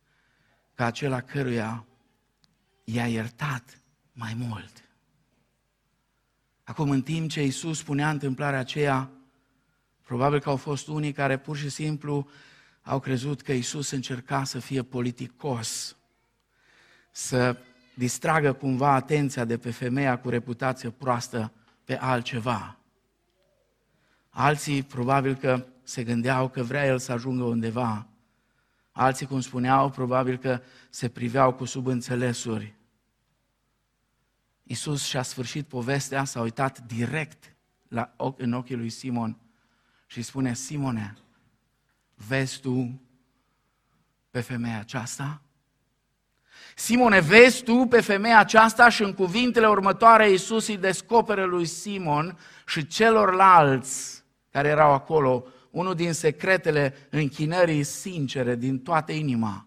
ca 0.74 0.84
acela 0.84 1.20
căruia 1.20 1.86
i-a 2.84 3.06
iertat 3.06 3.80
mai 4.12 4.34
mult. 4.34 4.72
Acum, 6.62 6.90
în 6.90 7.02
timp 7.02 7.30
ce 7.30 7.42
Iisus 7.42 7.78
spunea 7.78 8.10
întâmplarea 8.10 8.58
aceea, 8.58 9.10
probabil 10.02 10.40
că 10.40 10.48
au 10.48 10.56
fost 10.56 10.88
unii 10.88 11.12
care 11.12 11.38
pur 11.38 11.56
și 11.56 11.68
simplu 11.68 12.28
au 12.82 13.00
crezut 13.00 13.42
că 13.42 13.52
Iisus 13.52 13.90
încerca 13.90 14.44
să 14.44 14.58
fie 14.58 14.82
politicos, 14.82 15.96
să 17.10 17.56
distragă 17.94 18.52
cumva 18.52 18.92
atenția 18.92 19.44
de 19.44 19.58
pe 19.58 19.70
femeia 19.70 20.18
cu 20.18 20.28
reputație 20.28 20.90
proastă 20.90 21.52
pe 21.84 21.98
altceva. 21.98 22.78
Alții 24.30 24.82
probabil 24.82 25.34
că 25.34 25.66
se 25.82 26.04
gândeau 26.04 26.48
că 26.48 26.62
vrea 26.62 26.86
el 26.86 26.98
să 26.98 27.12
ajungă 27.12 27.44
undeva. 27.44 28.06
Alții, 28.92 29.26
cum 29.26 29.40
spuneau, 29.40 29.90
probabil 29.90 30.38
că 30.38 30.60
se 30.90 31.08
priveau 31.08 31.52
cu 31.52 31.64
subînțelesuri. 31.64 32.74
Iisus 34.62 35.04
și-a 35.04 35.22
sfârșit 35.22 35.66
povestea, 35.66 36.24
s-a 36.24 36.40
uitat 36.40 36.78
direct 36.78 37.54
la 37.88 38.12
ochi, 38.16 38.40
în 38.40 38.52
ochii 38.52 38.76
lui 38.76 38.90
Simon 38.90 39.36
și 40.06 40.18
îi 40.18 40.24
spune, 40.24 40.54
Simone, 40.54 41.16
vezi 42.14 42.60
tu 42.60 43.00
pe 44.30 44.40
femeia 44.40 44.78
aceasta? 44.78 45.42
Simone, 46.74 47.20
vezi 47.20 47.62
tu 47.62 47.86
pe 47.86 48.00
femeia 48.00 48.38
aceasta 48.38 48.88
și 48.88 49.02
în 49.02 49.14
cuvintele 49.14 49.68
următoare 49.68 50.30
Iisus 50.30 50.68
îi 50.68 50.76
descoperă 50.76 51.44
lui 51.44 51.66
Simon 51.66 52.38
și 52.66 52.86
celorlalți 52.86 54.24
care 54.50 54.68
erau 54.68 54.92
acolo 54.92 55.44
unul 55.72 55.94
din 55.94 56.12
secretele 56.12 56.94
închinării 57.10 57.82
sincere 57.82 58.54
din 58.54 58.78
toată 58.78 59.12
inima. 59.12 59.66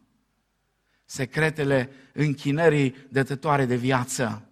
Secretele 1.06 1.90
închinării 2.14 2.96
dătătoare 3.10 3.66
de 3.66 3.76
viață. 3.76 4.50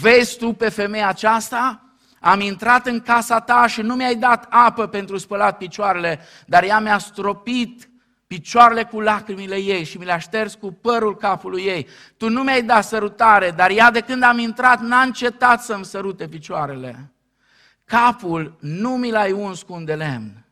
Vezi 0.00 0.36
tu 0.36 0.52
pe 0.52 0.68
femeia 0.68 1.08
aceasta? 1.08 1.80
Am 2.20 2.40
intrat 2.40 2.86
în 2.86 3.00
casa 3.00 3.40
ta 3.40 3.66
și 3.66 3.80
nu 3.80 3.94
mi-ai 3.94 4.16
dat 4.16 4.46
apă 4.50 4.86
pentru 4.86 5.16
spălat 5.16 5.56
picioarele, 5.58 6.20
dar 6.46 6.64
ea 6.64 6.80
mi-a 6.80 6.98
stropit 6.98 7.88
picioarele 8.26 8.84
cu 8.84 9.00
lacrimile 9.00 9.56
ei 9.56 9.84
și 9.84 9.98
mi 9.98 10.04
le-a 10.04 10.18
șters 10.18 10.54
cu 10.54 10.72
părul 10.72 11.16
capului 11.16 11.62
ei. 11.62 11.86
Tu 12.16 12.28
nu 12.28 12.42
mi-ai 12.42 12.62
dat 12.62 12.84
sărutare, 12.84 13.50
dar 13.50 13.70
ea 13.70 13.90
de 13.90 14.00
când 14.00 14.22
am 14.22 14.38
intrat 14.38 14.80
n-a 14.80 15.00
încetat 15.00 15.62
să-mi 15.62 15.84
sărute 15.84 16.28
picioarele. 16.28 17.10
Capul 17.86 18.56
nu 18.60 18.96
mi 18.96 19.10
l-ai 19.10 19.32
uns 19.32 19.62
cu 19.62 19.72
un 19.72 19.84
de 19.84 19.94
lemn, 19.94 20.44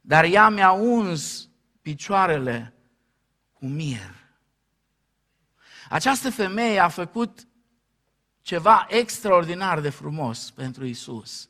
dar 0.00 0.24
ea 0.24 0.48
mi-a 0.48 0.72
uns 0.72 1.48
picioarele 1.82 2.74
cu 3.52 3.66
mier. 3.66 4.14
Această 5.88 6.30
femeie 6.30 6.78
a 6.78 6.88
făcut 6.88 7.46
ceva 8.42 8.86
extraordinar 8.88 9.80
de 9.80 9.90
frumos 9.90 10.50
pentru 10.50 10.84
Isus. 10.84 11.48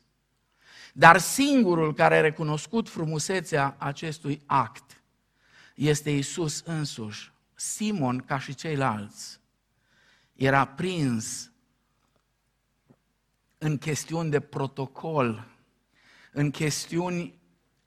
Dar 0.93 1.17
singurul 1.17 1.93
care 1.93 2.17
a 2.17 2.21
recunoscut 2.21 2.89
frumusețea 2.89 3.75
acestui 3.77 4.41
act 4.45 5.03
este 5.75 6.09
Isus 6.09 6.59
însuși. 6.65 7.31
Simon, 7.53 8.17
ca 8.17 8.39
și 8.39 8.53
ceilalți, 8.53 9.39
era 10.33 10.65
prins 10.65 11.48
în 13.61 13.77
chestiuni 13.77 14.29
de 14.29 14.39
protocol, 14.39 15.47
în 16.31 16.51
chestiuni 16.51 17.39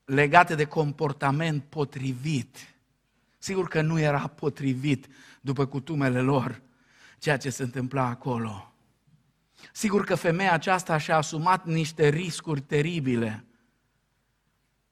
legate 0.05 0.55
de 0.55 0.65
comportament 0.65 1.65
potrivit. 1.65 2.57
Sigur 3.39 3.69
că 3.69 3.81
nu 3.81 3.99
era 3.99 4.27
potrivit 4.27 5.07
după 5.41 5.67
cutumele 5.67 6.21
lor 6.21 6.63
ceea 7.19 7.37
ce 7.37 7.51
se 7.51 7.63
întâmpla 7.63 8.07
acolo. 8.07 8.73
Sigur 9.73 10.05
că 10.05 10.15
femeia 10.15 10.53
aceasta 10.53 10.99
și-a 10.99 11.17
asumat 11.17 11.67
niște 11.67 12.09
riscuri 12.09 12.61
teribile, 12.61 13.45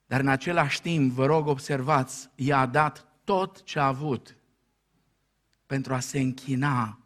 dar 0.05 0.19
în 0.19 0.27
același 0.27 0.81
timp, 0.81 1.11
vă 1.11 1.25
rog, 1.25 1.47
observați, 1.47 2.29
i-a 2.35 2.65
dat 2.65 3.07
tot 3.23 3.63
ce 3.63 3.79
a 3.79 3.87
avut 3.87 4.35
pentru 5.65 5.93
a 5.93 5.99
se 5.99 6.19
închina 6.19 6.99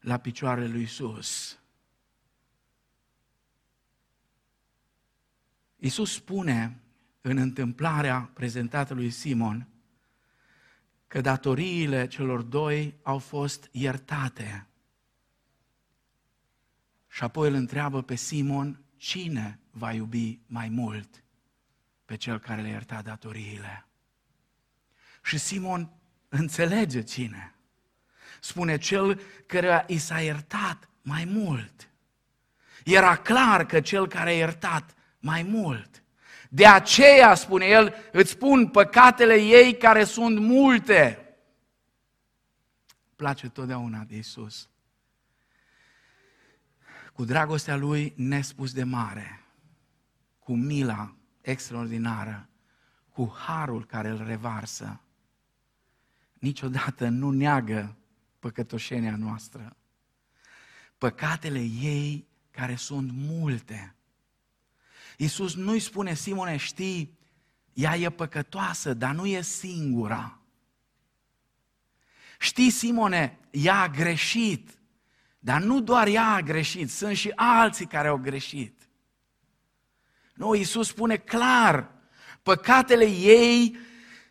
la 0.00 0.16
picioarele 0.16 0.68
lui 0.68 0.82
Isus. 0.82 1.58
Isus 5.76 6.12
spune 6.12 6.80
în 7.20 7.36
întâmplarea 7.36 8.30
prezentată 8.34 8.94
lui 8.94 9.10
Simon 9.10 9.68
că 11.06 11.20
datoriile 11.20 12.06
celor 12.06 12.42
doi 12.42 12.94
au 13.02 13.18
fost 13.18 13.68
iertate. 13.70 14.66
Și 17.08 17.22
apoi 17.22 17.48
îl 17.48 17.54
întreabă 17.54 18.02
pe 18.02 18.14
Simon 18.14 18.80
cine 18.96 19.58
va 19.70 19.92
iubi 19.92 20.38
mai 20.46 20.68
mult 20.68 21.22
pe 22.04 22.16
cel 22.16 22.38
care 22.38 22.62
le 22.62 22.68
ierta 22.68 23.02
datoriile. 23.02 23.86
Și 25.22 25.38
Simon 25.38 25.90
înțelege 26.28 27.02
cine. 27.02 27.54
Spune 28.40 28.78
cel 28.78 29.20
care 29.46 29.84
i 29.88 29.98
s-a 29.98 30.20
iertat 30.20 30.88
mai 31.02 31.24
mult. 31.24 31.90
Era 32.84 33.16
clar 33.16 33.66
că 33.66 33.80
cel 33.80 34.08
care 34.08 34.30
a 34.30 34.36
iertat 34.36 34.94
mai 35.26 35.42
mult. 35.42 36.02
De 36.48 36.66
aceea, 36.66 37.34
spune 37.34 37.66
el, 37.66 37.94
îți 38.12 38.30
spun 38.30 38.68
păcatele 38.68 39.34
ei 39.34 39.76
care 39.76 40.04
sunt 40.04 40.38
multe. 40.38 41.36
Place 43.16 43.48
totdeauna 43.48 44.04
de 44.04 44.16
Isus. 44.16 44.68
Cu 47.12 47.24
dragostea 47.24 47.76
lui 47.76 48.12
nespus 48.16 48.72
de 48.72 48.84
mare, 48.84 49.44
cu 50.38 50.54
mila 50.54 51.14
extraordinară, 51.40 52.48
cu 53.10 53.34
harul 53.46 53.84
care 53.84 54.08
îl 54.08 54.24
revarsă, 54.26 55.00
niciodată 56.38 57.08
nu 57.08 57.30
neagă 57.30 57.96
păcătoșenia 58.38 59.16
noastră. 59.16 59.76
Păcatele 60.98 61.60
ei 61.60 62.26
care 62.50 62.74
sunt 62.74 63.10
multe. 63.12 63.94
Iisus 65.16 65.54
nu-i 65.54 65.80
spune, 65.80 66.14
Simone, 66.14 66.56
știi, 66.56 67.18
ea 67.72 67.96
e 67.96 68.10
păcătoasă, 68.10 68.94
dar 68.94 69.14
nu 69.14 69.26
e 69.26 69.40
singura. 69.40 70.40
Știi, 72.38 72.70
Simone, 72.70 73.38
ea 73.50 73.80
a 73.80 73.88
greșit, 73.88 74.78
dar 75.38 75.62
nu 75.62 75.80
doar 75.80 76.06
ea 76.06 76.26
a 76.26 76.40
greșit, 76.40 76.90
sunt 76.90 77.16
și 77.16 77.32
alții 77.34 77.86
care 77.86 78.08
au 78.08 78.18
greșit. 78.18 78.88
Nu, 80.34 80.54
Iisus 80.54 80.88
spune 80.88 81.16
clar, 81.16 81.92
păcatele 82.42 83.04
ei, 83.04 83.78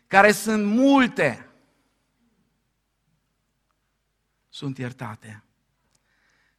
care 0.06 0.32
sunt 0.32 0.64
multe, 0.64 1.50
sunt 4.48 4.78
iertate, 4.78 5.44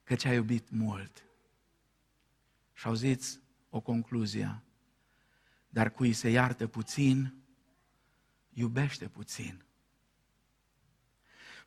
căci 0.04 0.26
a 0.26 0.34
iubit 0.34 0.70
mult. 0.70 1.24
Și 2.74 2.88
auziți, 2.88 3.40
o 3.70 3.82
concluzie. 3.82 4.62
Dar 5.70 5.92
cui 5.92 6.14
se 6.14 6.30
iartă 6.30 6.68
puțin, 6.68 7.34
iubește 8.50 9.08
puțin. 9.08 9.66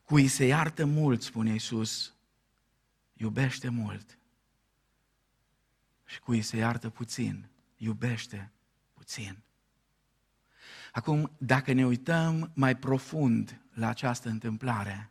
Cui 0.05 0.29
se 0.29 0.45
iartă 0.45 0.85
mult, 0.85 1.23
spune 1.23 1.51
Iisus, 1.51 2.15
iubește 3.13 3.69
mult. 3.69 4.19
Și 6.05 6.21
cui 6.21 6.43
se 6.43 6.57
iartă 6.57 6.91
puțin, 6.91 7.49
iubește 7.77 8.53
puțin. 8.95 9.43
Acum, 10.93 11.33
dacă 11.39 11.73
ne 11.73 11.87
uităm 11.87 12.53
mai 12.55 12.77
profund 12.77 13.61
la 13.75 13.89
această 13.89 14.29
întâmplare, 14.29 15.11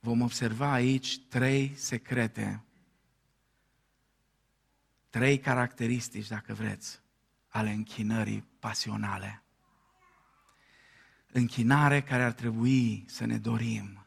vom 0.00 0.20
observa 0.20 0.72
aici 0.72 1.18
trei 1.28 1.74
secrete 1.76 2.64
trei 5.12 5.38
caracteristici, 5.38 6.28
dacă 6.28 6.54
vreți, 6.54 7.00
ale 7.48 7.70
închinării 7.70 8.44
pasionale. 8.58 9.42
Închinare 11.32 12.02
care 12.02 12.22
ar 12.22 12.32
trebui 12.32 13.04
să 13.08 13.24
ne 13.24 13.38
dorim, 13.38 14.06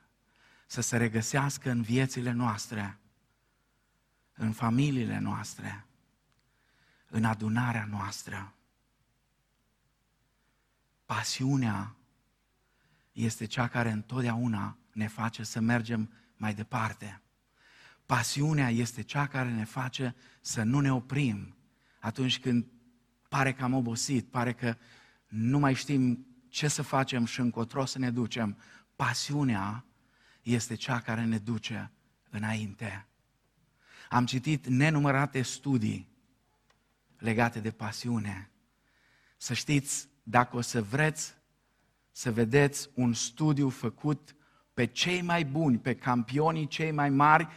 să 0.66 0.82
se 0.82 0.98
regăsească 0.98 1.70
în 1.70 1.82
viețile 1.82 2.32
noastre, 2.32 3.00
în 4.34 4.52
familiile 4.52 5.18
noastre, 5.18 5.86
în 7.08 7.26
adunarea 7.26 7.86
noastră. 7.86 8.54
Pasiunea 11.06 11.96
este 13.12 13.46
cea 13.46 13.68
care 13.68 13.92
întotdeauna 13.92 14.78
ne 14.92 15.08
face 15.08 15.44
să 15.44 15.60
mergem 15.60 16.12
mai 16.38 16.54
departe. 16.54 17.22
Pasiunea 18.06 18.70
este 18.70 19.02
cea 19.02 19.28
care 19.28 19.52
ne 19.52 19.64
face 19.64 20.16
să 20.42 20.64
nu 20.64 20.80
ne 20.80 20.94
oprim 20.94 21.56
atunci 22.00 22.40
când 22.40 22.66
pare 23.30 23.54
că 23.54 23.64
am 23.64 23.74
obosit, 23.74 24.26
pare 24.30 24.54
că 24.54 24.76
nu 25.28 25.60
mai 25.60 25.74
știm 25.74 26.28
ce 26.50 26.68
să 26.68 26.82
facem 26.82 27.26
și 27.26 27.40
încotro 27.40 27.86
să 27.86 28.00
ne 28.00 28.12
ducem. 28.12 28.58
Pasiunea 28.96 29.86
este 30.42 30.76
cea 30.76 31.00
care 31.00 31.24
ne 31.24 31.38
duce 31.38 31.92
înainte. 32.30 33.08
Am 34.10 34.26
citit 34.26 34.68
nenumărate 34.68 35.42
studii 35.42 36.08
legate 37.18 37.60
de 37.60 37.72
pasiune. 37.72 38.50
Să 39.38 39.54
știți, 39.54 40.08
dacă 40.24 40.58
o 40.58 40.62
să 40.62 40.82
vreți 40.82 41.36
să 42.12 42.32
vedeți 42.32 42.90
un 42.94 43.14
studiu 43.14 43.70
făcut 43.70 44.36
pe 44.74 44.86
cei 44.86 45.22
mai 45.22 45.46
buni, 45.46 45.78
pe 45.78 45.96
campionii 45.96 46.68
cei 46.68 46.92
mai 46.92 47.10
mari 47.10 47.48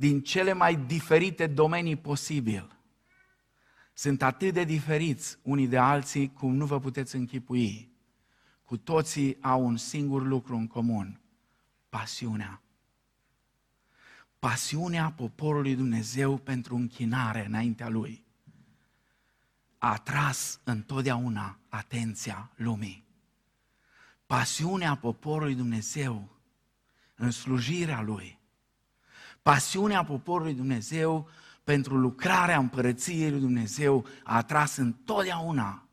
din 0.00 0.22
cele 0.22 0.52
mai 0.52 0.76
diferite 0.76 1.46
domenii 1.46 1.96
posibil. 1.96 2.76
Sunt 3.92 4.22
atât 4.22 4.52
de 4.52 4.64
diferiți 4.64 5.38
unii 5.42 5.66
de 5.68 5.78
alții 5.78 6.32
cum 6.32 6.54
nu 6.54 6.66
vă 6.66 6.80
puteți 6.80 7.16
închipui. 7.16 7.92
Cu 8.64 8.76
toții 8.76 9.36
au 9.40 9.66
un 9.66 9.76
singur 9.76 10.22
lucru 10.22 10.56
în 10.56 10.66
comun, 10.66 11.20
pasiunea. 11.88 12.62
Pasiunea 14.38 15.12
poporului 15.16 15.74
Dumnezeu 15.74 16.36
pentru 16.36 16.74
închinare 16.74 17.46
înaintea 17.46 17.88
Lui 17.88 18.24
a 19.78 19.92
atras 19.92 20.60
întotdeauna 20.64 21.58
atenția 21.68 22.50
lumii. 22.56 23.04
Pasiunea 24.26 24.94
poporului 24.94 25.54
Dumnezeu 25.54 26.28
în 27.14 27.30
slujirea 27.30 28.00
Lui 28.00 28.39
Pasiunea 29.42 30.04
poporului 30.04 30.54
Dumnezeu 30.54 31.28
pentru 31.64 31.96
lucrarea 31.96 32.58
împărăției 32.58 33.30
lui 33.30 33.40
Dumnezeu 33.40 34.06
a 34.24 34.36
atras 34.36 34.76
întotdeauna 34.76 35.88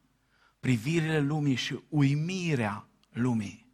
privirile 0.59 1.19
lumii 1.19 1.55
și 1.55 1.79
uimirea 1.89 2.87
lumii. 3.09 3.65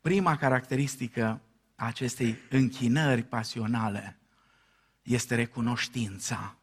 Prima 0.00 0.36
caracteristică 0.36 1.40
a 1.74 1.86
acestei 1.86 2.36
închinări 2.50 3.22
pasionale 3.22 4.18
este 5.02 5.34
recunoștința. 5.34 6.54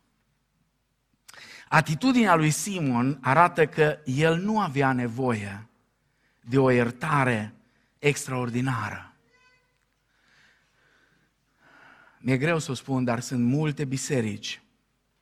Atitudinea 1.70 2.36
lui 2.36 2.50
Simon 2.50 3.18
arată 3.22 3.66
că 3.66 4.00
el 4.06 4.38
nu 4.38 4.60
avea 4.60 4.92
nevoie 4.94 5.68
de 6.42 6.58
o 6.58 6.70
iertare 6.70 7.54
extraordinară. 8.00 9.07
Mi-e 12.20 12.38
greu 12.38 12.60
să 12.60 12.72
o 12.72 12.74
spun, 12.74 13.04
dar 13.04 13.20
sunt 13.20 13.44
multe 13.44 13.86
biserici 13.86 14.62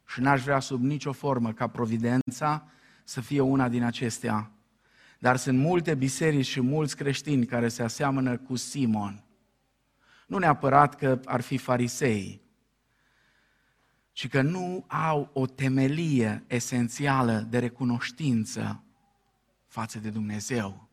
și 0.07 0.21
n-aș 0.21 0.43
vrea 0.43 0.59
sub 0.59 0.83
nicio 0.83 1.11
formă 1.11 1.53
ca 1.53 1.67
providența 1.67 2.67
să 3.03 3.21
fie 3.21 3.39
una 3.39 3.69
din 3.69 3.83
acestea, 3.83 4.49
Dar 5.19 5.37
sunt 5.37 5.57
multe 5.57 5.95
biserici 5.95 6.45
și 6.45 6.61
mulți 6.61 6.95
creștini 6.95 7.45
care 7.45 7.67
se 7.67 7.83
aseamănă 7.83 8.37
cu 8.37 8.55
Simon. 8.55 9.23
Nu 10.27 10.37
neapărat 10.37 10.95
că 10.95 11.19
ar 11.25 11.41
fi 11.41 11.57
farisei, 11.57 12.41
ci 14.11 14.27
că 14.27 14.41
nu 14.41 14.85
au 14.87 15.29
o 15.33 15.45
temelie 15.45 16.43
esențială 16.47 17.47
de 17.49 17.59
recunoștință 17.59 18.83
față 19.67 19.99
de 19.99 20.09
Dumnezeu. 20.09 20.89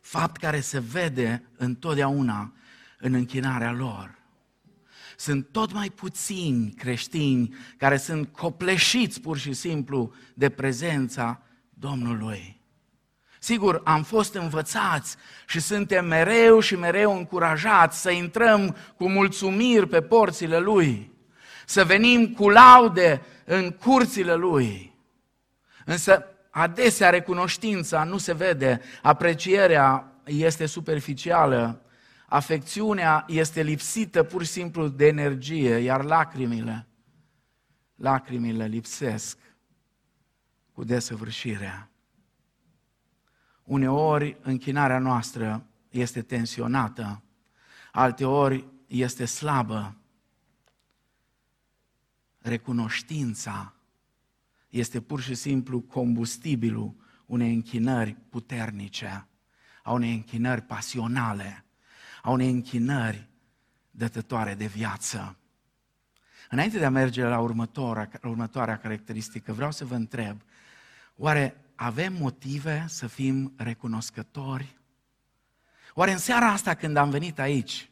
Fapt 0.00 0.36
care 0.36 0.60
se 0.60 0.78
vede 0.78 1.48
întotdeauna 1.56 2.52
în 2.98 3.14
închinarea 3.14 3.72
lor. 3.72 4.23
Sunt 5.16 5.48
tot 5.52 5.72
mai 5.72 5.90
puțini 5.90 6.70
creștini 6.70 7.54
care 7.76 7.96
sunt 7.96 8.28
copleșiți 8.28 9.20
pur 9.20 9.38
și 9.38 9.52
simplu 9.52 10.12
de 10.34 10.48
prezența 10.48 11.42
Domnului. 11.68 12.60
Sigur, 13.38 13.80
am 13.84 14.02
fost 14.02 14.34
învățați 14.34 15.16
și 15.46 15.60
suntem 15.60 16.06
mereu 16.06 16.60
și 16.60 16.76
mereu 16.76 17.16
încurajați 17.16 18.00
să 18.00 18.10
intrăm 18.10 18.76
cu 18.96 19.08
mulțumiri 19.08 19.88
pe 19.88 20.02
porțile 20.02 20.58
Lui, 20.58 21.12
să 21.66 21.84
venim 21.84 22.32
cu 22.32 22.48
laude 22.48 23.22
în 23.44 23.70
curțile 23.70 24.34
Lui. 24.34 24.94
Însă, 25.84 26.24
adesea 26.50 27.10
recunoștința 27.10 28.04
nu 28.04 28.18
se 28.18 28.34
vede, 28.34 28.80
aprecierea 29.02 30.12
este 30.24 30.66
superficială, 30.66 31.83
afecțiunea 32.26 33.24
este 33.28 33.62
lipsită 33.62 34.22
pur 34.22 34.44
și 34.44 34.50
simplu 34.50 34.88
de 34.88 35.06
energie, 35.06 35.76
iar 35.76 36.04
lacrimile, 36.04 36.86
lacrimile 37.94 38.66
lipsesc 38.66 39.38
cu 40.72 40.84
desăvârșirea. 40.84 41.90
Uneori 43.64 44.36
închinarea 44.42 44.98
noastră 44.98 45.66
este 45.88 46.22
tensionată, 46.22 47.22
alteori 47.92 48.66
este 48.86 49.24
slabă. 49.24 49.96
Recunoștința 52.38 53.74
este 54.68 55.00
pur 55.00 55.20
și 55.20 55.34
simplu 55.34 55.80
combustibilul 55.80 56.94
unei 57.26 57.54
închinări 57.54 58.16
puternice, 58.28 59.26
a 59.82 59.92
unei 59.92 60.14
închinări 60.14 60.62
pasionale, 60.62 61.63
a 62.24 62.30
unei 62.30 62.50
închinări 62.50 63.28
dătătoare 63.90 64.54
de 64.54 64.66
viață. 64.66 65.36
Înainte 66.50 66.78
de 66.78 66.84
a 66.84 66.90
merge 66.90 67.22
la 67.22 67.38
următoarea, 67.40 68.10
următoarea 68.22 68.78
caracteristică, 68.78 69.52
vreau 69.52 69.70
să 69.70 69.84
vă 69.84 69.94
întreb, 69.94 70.40
oare 71.16 71.64
avem 71.74 72.12
motive 72.12 72.84
să 72.88 73.06
fim 73.06 73.52
recunoscători? 73.56 74.76
Oare 75.94 76.12
în 76.12 76.18
seara 76.18 76.46
asta 76.46 76.74
când 76.74 76.96
am 76.96 77.10
venit 77.10 77.38
aici, 77.38 77.90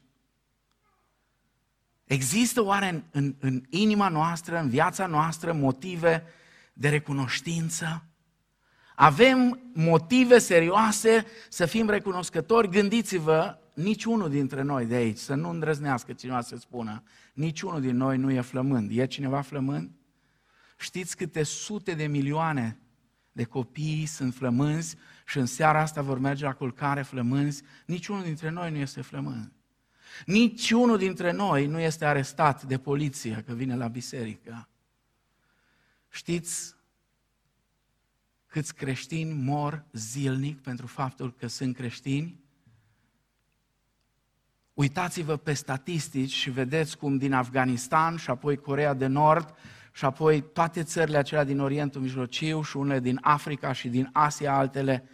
există 2.05 2.63
oare 2.63 2.89
în, 2.89 3.03
în, 3.11 3.35
în 3.41 3.63
inima 3.69 4.09
noastră, 4.09 4.59
în 4.59 4.69
viața 4.69 5.07
noastră, 5.07 5.53
motive 5.53 6.25
de 6.73 6.89
recunoștință? 6.89 8.05
Avem 8.95 9.61
motive 9.73 10.39
serioase 10.39 11.27
să 11.49 11.67
fim 11.67 11.89
recunoscători? 11.89 12.71
Gândiți-vă, 12.71 13.62
niciunul 13.75 14.31
dintre 14.31 14.63
noi 14.63 14.87
de 14.87 14.95
aici, 14.95 15.19
să 15.19 15.35
nu 15.35 15.49
îndrăznească 15.49 16.13
cineva 16.13 16.41
să 16.41 16.57
spună, 16.57 17.03
niciunul 17.35 17.81
din 17.81 17.97
noi 17.97 18.17
nu 18.17 18.31
e 18.31 18.41
flămând. 18.41 18.91
E 18.97 19.07
cineva 19.07 19.41
flămând? 19.41 19.91
Știți 20.79 21.17
câte 21.17 21.43
sute 21.43 21.95
de 21.95 22.07
milioane 22.07 22.79
de 23.33 23.45
copii 23.45 24.07
sunt 24.07 24.35
flămânzi 24.35 24.97
și 25.27 25.39
în 25.39 25.47
seara 25.47 25.81
asta 25.81 26.03
vor 26.03 26.19
merge 26.19 26.45
la 26.45 26.55
culcare 26.55 27.03
flămânzi, 27.03 27.63
niciunul 27.87 28.23
dintre 28.23 28.51
noi 28.51 28.71
nu 28.71 28.77
este 28.77 29.01
flămând. 29.01 29.53
Niciunul 30.27 30.99
dintre 30.99 31.33
noi 31.33 31.67
nu 31.67 31.79
este 31.81 32.05
arestat 32.05 32.63
de 32.63 32.79
poliție 32.79 33.43
că 33.47 33.55
vine 33.55 33.77
la 33.77 33.89
biserică. 33.89 34.69
Știți 36.11 36.75
câți 38.47 38.75
creștini 38.75 39.33
mor 39.33 39.85
zilnic 39.93 40.61
pentru 40.61 40.87
faptul 40.87 41.33
că 41.33 41.47
sunt 41.47 41.77
creștini? 41.77 42.42
Uitați-vă 44.75 45.37
pe 45.37 45.53
statistici 45.53 46.33
și 46.33 46.51
vedeți 46.51 46.99
cum 46.99 47.17
din 47.17 47.33
Afganistan 47.33 48.17
și 48.17 48.31
apoi 48.31 48.57
Corea 48.57 48.95
de 48.95 49.07
Nord 49.07 49.55
și 49.93 50.05
apoi 50.05 50.41
toate 50.41 50.83
țările 50.83 51.17
acelea 51.17 51.45
din 51.45 51.61
Orientul 51.61 52.01
Mijlociu 52.01 52.63
și 52.63 52.77
unele 52.77 53.01
din 53.01 53.19
Africa 53.23 53.73
și 53.73 53.89
din 53.89 54.11
Asia, 54.13 54.57
altele. 54.57 55.09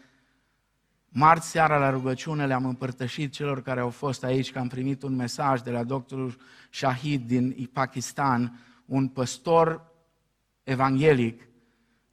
Marți 1.09 1.51
seara 1.51 1.79
la 1.79 1.91
rugăciune 1.91 2.47
le-am 2.47 2.65
împărtășit 2.65 3.33
celor 3.33 3.63
care 3.63 3.81
au 3.81 3.91
fost 3.91 4.25
aici 4.25 4.53
că 4.53 4.59
am 4.59 4.69
primit 4.69 5.03
un 5.03 5.17
mesaj 5.17 5.61
de 5.61 5.71
la 5.71 5.85
doctorul 5.85 6.37
Shahid 6.71 7.27
din 7.27 7.71
Pakistan, 7.73 8.61
un 8.85 9.09
păstor 9.09 9.93
evanghelic 10.63 11.49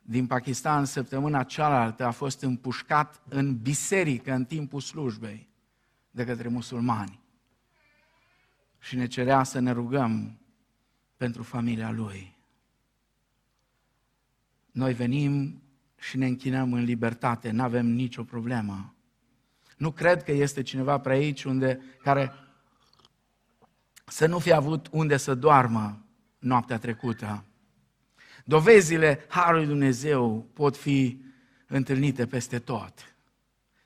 din 0.02 0.28
Pakistan 0.28 0.86
săptămâna 0.86 1.44
cealaltă 1.44 2.06
a 2.06 2.12
fost 2.12 2.42
împușcat 2.42 3.22
în 3.30 3.58
biserică 3.58 4.34
în 4.34 4.46
timpul 4.46 4.80
slujbei 4.80 5.50
de 6.12 6.26
către 6.26 6.48
musulmani. 6.48 7.25
Și 8.86 8.96
ne 8.96 9.08
cerea 9.08 9.44
să 9.44 9.60
ne 9.60 9.72
rugăm 9.72 10.40
pentru 11.18 11.44
familia 11.44 11.92
lui. 11.92 12.38
Noi 14.72 14.94
venim 14.94 15.62
și 16.00 16.18
ne 16.18 16.26
închinăm 16.26 16.74
în 16.74 16.84
libertate, 16.84 17.52
nu 17.52 17.64
avem 17.64 17.86
nicio 17.86 18.24
problemă. 18.24 18.96
Nu 19.78 19.92
cred 19.92 20.24
că 20.24 20.32
este 20.32 20.62
cineva 20.62 21.00
pe 21.00 21.10
aici 21.10 21.44
unde, 21.44 21.82
care 22.02 22.34
să 24.06 24.26
nu 24.26 24.40
fi 24.40 24.52
avut 24.52 24.88
unde 24.92 25.18
să 25.18 25.36
doarmă 25.36 26.06
noaptea 26.40 26.78
trecută. 26.78 27.46
Dovezile 28.44 29.26
Harului 29.28 29.66
Dumnezeu 29.66 30.50
pot 30.54 30.78
fi 30.78 31.22
întâlnite 31.68 32.28
peste 32.28 32.60
tot. 32.60 33.15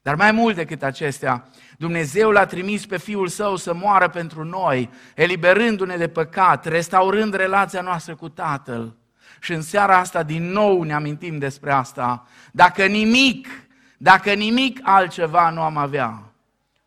Dar 0.09 0.17
mai 0.17 0.31
mult 0.31 0.55
decât 0.55 0.83
acestea, 0.83 1.47
Dumnezeu 1.77 2.29
l-a 2.31 2.45
trimis 2.45 2.85
pe 2.85 2.97
Fiul 2.97 3.27
Său 3.27 3.55
să 3.55 3.73
moară 3.73 4.09
pentru 4.09 4.43
noi, 4.43 4.89
eliberându-ne 5.15 5.97
de 5.97 6.07
păcat, 6.07 6.65
restaurând 6.65 7.33
relația 7.33 7.81
noastră 7.81 8.15
cu 8.15 8.29
Tatăl. 8.29 8.97
Și 9.39 9.53
în 9.53 9.61
seara 9.61 9.97
asta 9.97 10.23
din 10.23 10.51
nou 10.51 10.83
ne 10.83 10.93
amintim 10.93 11.37
despre 11.37 11.71
asta. 11.71 12.27
Dacă 12.51 12.85
nimic, 12.85 13.47
dacă 13.97 14.33
nimic 14.33 14.79
altceva 14.83 15.49
nu 15.49 15.61
am 15.61 15.77
avea, 15.77 16.33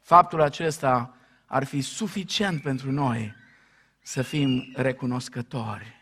faptul 0.01 0.41
acesta 0.41 1.15
ar 1.47 1.65
fi 1.65 1.81
suficient 1.81 2.63
pentru 2.63 2.91
noi 2.91 3.35
să 4.01 4.23
fim 4.23 4.73
recunoscători. 4.75 5.95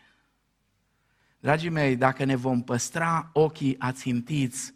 Dragii 1.39 1.69
mei, 1.69 1.95
dacă 1.95 2.23
ne 2.23 2.35
vom 2.35 2.63
păstra 2.63 3.29
ochii 3.33 3.75
ațintiți 3.79 4.73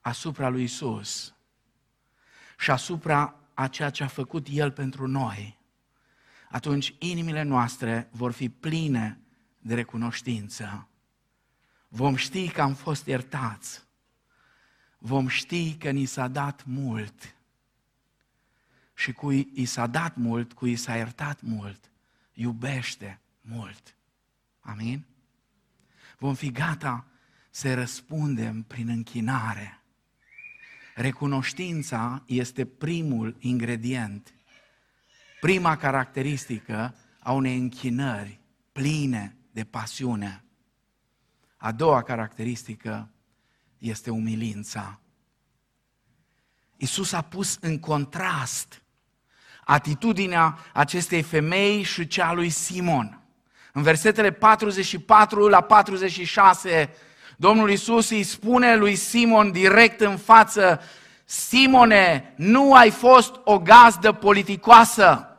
asupra 0.00 0.48
lui 0.48 0.62
Isus 0.62 1.34
și 2.62 2.70
asupra 2.70 3.34
a 3.54 3.68
ceea 3.68 3.90
ce 3.90 4.02
a 4.02 4.06
făcut 4.06 4.46
El 4.50 4.70
pentru 4.70 5.06
noi, 5.06 5.58
atunci 6.50 6.94
inimile 6.98 7.42
noastre 7.42 8.08
vor 8.10 8.32
fi 8.32 8.48
pline 8.48 9.18
de 9.58 9.74
recunoștință. 9.74 10.88
Vom 11.88 12.14
ști 12.14 12.48
că 12.48 12.62
am 12.62 12.74
fost 12.74 13.06
iertați. 13.06 13.82
Vom 14.98 15.28
ști 15.28 15.76
că 15.76 15.90
ni 15.90 16.04
s-a 16.04 16.28
dat 16.28 16.64
mult. 16.64 17.34
Și 18.94 19.12
cui 19.12 19.50
i 19.54 19.64
s-a 19.64 19.86
dat 19.86 20.16
mult, 20.16 20.52
cui 20.52 20.72
i 20.72 20.76
s-a 20.76 20.96
iertat 20.96 21.40
mult, 21.40 21.90
iubește 22.32 23.20
mult. 23.40 23.96
Amin? 24.60 25.04
Vom 26.18 26.34
fi 26.34 26.50
gata 26.50 27.06
să 27.50 27.74
răspundem 27.74 28.62
prin 28.62 28.88
închinare. 28.88 29.81
Recunoștința 30.94 32.22
este 32.26 32.64
primul 32.64 33.36
ingredient, 33.38 34.34
prima 35.40 35.76
caracteristică 35.76 36.94
a 37.20 37.32
unei 37.32 37.58
închinări 37.58 38.40
pline 38.72 39.36
de 39.50 39.64
pasiune. 39.64 40.44
A 41.56 41.72
doua 41.72 42.02
caracteristică 42.02 43.10
este 43.78 44.10
umilința. 44.10 45.00
Isus 46.76 47.12
a 47.12 47.22
pus 47.22 47.58
în 47.60 47.78
contrast 47.78 48.82
atitudinea 49.64 50.58
acestei 50.72 51.22
femei 51.22 51.82
și 51.82 52.06
cea 52.06 52.26
a 52.26 52.32
lui 52.32 52.48
Simon. 52.48 53.20
În 53.72 53.82
versetele 53.82 54.30
44 54.30 55.48
la 55.48 55.60
46, 55.60 56.94
Domnul 57.42 57.70
Isus 57.70 58.10
îi 58.10 58.22
spune 58.22 58.76
lui 58.76 58.94
Simon 58.94 59.50
direct 59.50 60.00
în 60.00 60.16
față, 60.16 60.80
Simone, 61.24 62.34
nu 62.36 62.74
ai 62.74 62.90
fost 62.90 63.34
o 63.44 63.58
gazdă 63.58 64.12
politicoasă, 64.12 65.38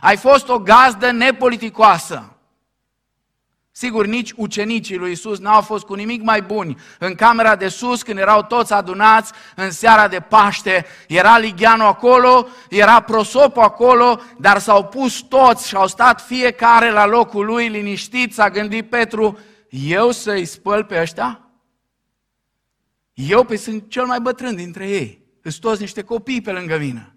ai 0.00 0.16
fost 0.16 0.48
o 0.48 0.58
gazdă 0.58 1.10
nepoliticoasă. 1.10 2.36
Sigur, 3.72 4.06
nici 4.06 4.32
ucenicii 4.36 4.96
lui 4.96 5.10
Isus 5.10 5.38
n-au 5.38 5.60
fost 5.60 5.84
cu 5.84 5.94
nimic 5.94 6.22
mai 6.22 6.42
buni. 6.42 6.76
În 6.98 7.14
camera 7.14 7.56
de 7.56 7.68
sus, 7.68 8.02
când 8.02 8.18
erau 8.18 8.42
toți 8.42 8.72
adunați 8.72 9.32
în 9.56 9.70
seara 9.70 10.08
de 10.08 10.20
Paște, 10.20 10.86
era 11.08 11.38
Ligianu 11.38 11.86
acolo, 11.86 12.46
era 12.68 13.00
Prosopo 13.00 13.60
acolo, 13.60 14.20
dar 14.38 14.58
s-au 14.58 14.84
pus 14.84 15.20
toți 15.20 15.68
și 15.68 15.74
au 15.74 15.86
stat 15.86 16.20
fiecare 16.20 16.90
la 16.90 17.06
locul 17.06 17.44
lui, 17.44 17.68
liniștit, 17.68 18.34
s-a 18.34 18.50
gândit 18.50 18.88
Petru, 18.88 19.38
eu 19.72 20.10
să-i 20.10 20.44
spăl 20.44 20.84
pe 20.84 21.00
ăștia? 21.00 21.50
Eu 23.14 23.44
pe 23.44 23.56
sunt 23.56 23.90
cel 23.90 24.06
mai 24.06 24.20
bătrân 24.20 24.56
dintre 24.56 24.88
ei. 24.88 25.22
Sunt 25.42 25.60
toți 25.60 25.80
niște 25.80 26.02
copii 26.02 26.40
pe 26.40 26.52
lângă 26.52 26.78
mine. 26.78 27.16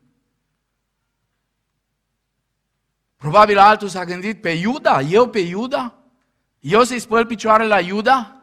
Probabil 3.16 3.58
altul 3.58 3.88
s-a 3.88 4.04
gândit 4.04 4.42
pe 4.42 4.50
Iuda, 4.50 5.02
eu 5.02 5.30
pe 5.30 5.40
Iuda? 5.40 5.98
Eu 6.60 6.84
să-i 6.84 7.00
spăl 7.00 7.26
picioarele 7.26 7.70
la 7.70 7.80
Iuda? 7.80 8.42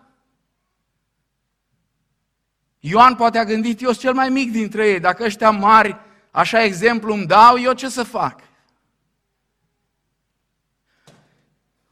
Ioan 2.79 3.15
poate 3.15 3.39
a 3.39 3.45
gândit, 3.45 3.81
eu 3.81 3.89
sunt 3.89 4.01
cel 4.01 4.15
mai 4.15 4.29
mic 4.29 4.51
dintre 4.51 4.89
ei, 4.89 5.01
dacă 5.01 5.25
ăștia 5.25 5.51
mari, 5.51 5.97
așa 6.31 6.63
exemplu 6.63 7.13
îmi 7.13 7.27
dau, 7.27 7.59
eu 7.59 7.73
ce 7.73 7.89
să 7.89 8.03
fac? 8.03 8.41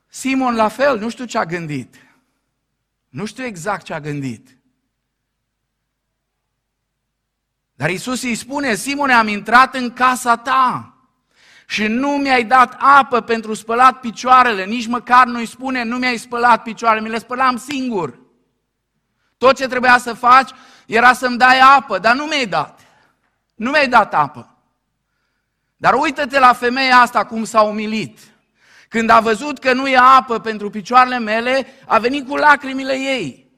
Simon 0.08 0.54
la 0.54 0.68
fel, 0.68 0.98
nu 0.98 1.08
știu 1.08 1.24
ce 1.24 1.38
a 1.38 1.44
gândit. 1.44 2.09
Nu 3.10 3.24
știu 3.24 3.44
exact 3.44 3.84
ce 3.84 3.94
a 3.94 4.00
gândit. 4.00 4.58
Dar 7.74 7.90
Isus 7.90 8.22
îi 8.22 8.34
spune, 8.34 8.74
Simone, 8.74 9.12
am 9.12 9.28
intrat 9.28 9.74
în 9.74 9.92
casa 9.92 10.36
ta 10.36 10.94
și 11.66 11.86
nu 11.86 12.08
mi-ai 12.08 12.44
dat 12.44 12.76
apă 12.78 13.20
pentru 13.20 13.54
spălat 13.54 14.00
picioarele, 14.00 14.64
nici 14.64 14.86
măcar 14.86 15.26
nu-i 15.26 15.46
spune, 15.46 15.82
nu 15.82 15.96
mi-ai 15.96 16.16
spălat 16.16 16.62
picioarele, 16.62 17.06
mi 17.06 17.10
le 17.10 17.18
spălam 17.18 17.56
singur. 17.56 18.18
Tot 19.38 19.56
ce 19.56 19.68
trebuia 19.68 19.98
să 19.98 20.12
faci 20.12 20.50
era 20.86 21.12
să-mi 21.12 21.38
dai 21.38 21.58
apă, 21.58 21.98
dar 21.98 22.14
nu 22.14 22.24
mi-ai 22.24 22.46
dat. 22.46 22.80
Nu 23.54 23.70
mi-ai 23.70 23.88
dat 23.88 24.14
apă. 24.14 24.56
Dar 25.76 25.94
uită-te 25.94 26.38
la 26.38 26.52
femeia 26.52 26.96
asta 26.96 27.24
cum 27.24 27.44
s-a 27.44 27.62
umilit. 27.62 28.18
Când 28.90 29.10
a 29.10 29.20
văzut 29.20 29.58
că 29.58 29.72
nu 29.72 29.88
e 29.88 29.96
apă 29.96 30.38
pentru 30.38 30.70
picioarele 30.70 31.18
mele, 31.18 31.66
a 31.86 31.98
venit 31.98 32.28
cu 32.28 32.36
lacrimile 32.36 32.92
ei. 32.92 33.50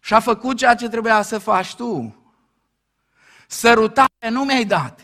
Și 0.00 0.14
a 0.14 0.20
făcut 0.20 0.56
ceea 0.56 0.74
ce 0.74 0.88
trebuia 0.88 1.22
să 1.22 1.38
faci 1.38 1.74
tu. 1.74 2.16
Sărutare 3.46 4.28
nu 4.30 4.44
mi-ai 4.44 4.64
dat. 4.64 5.00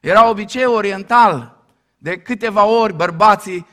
Era 0.00 0.28
obicei 0.28 0.64
oriental. 0.64 1.56
De 1.98 2.18
câteva 2.18 2.64
ori 2.64 2.92
bărbații, 2.92 3.66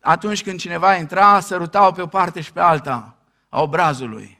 atunci 0.00 0.42
când 0.42 0.58
cineva 0.58 0.94
intra, 0.96 1.40
sărutau 1.40 1.92
pe 1.92 2.02
o 2.02 2.06
parte 2.06 2.40
și 2.40 2.52
pe 2.52 2.60
alta 2.60 3.16
a 3.48 3.62
obrazului. 3.62 4.38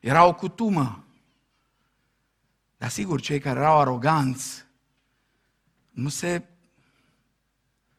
Era 0.00 0.24
o 0.24 0.34
cutumă. 0.34 1.04
Dar 2.76 2.88
sigur, 2.88 3.20
cei 3.20 3.38
care 3.38 3.58
erau 3.58 3.80
aroganți, 3.80 4.64
nu 5.90 6.08
se... 6.08 6.51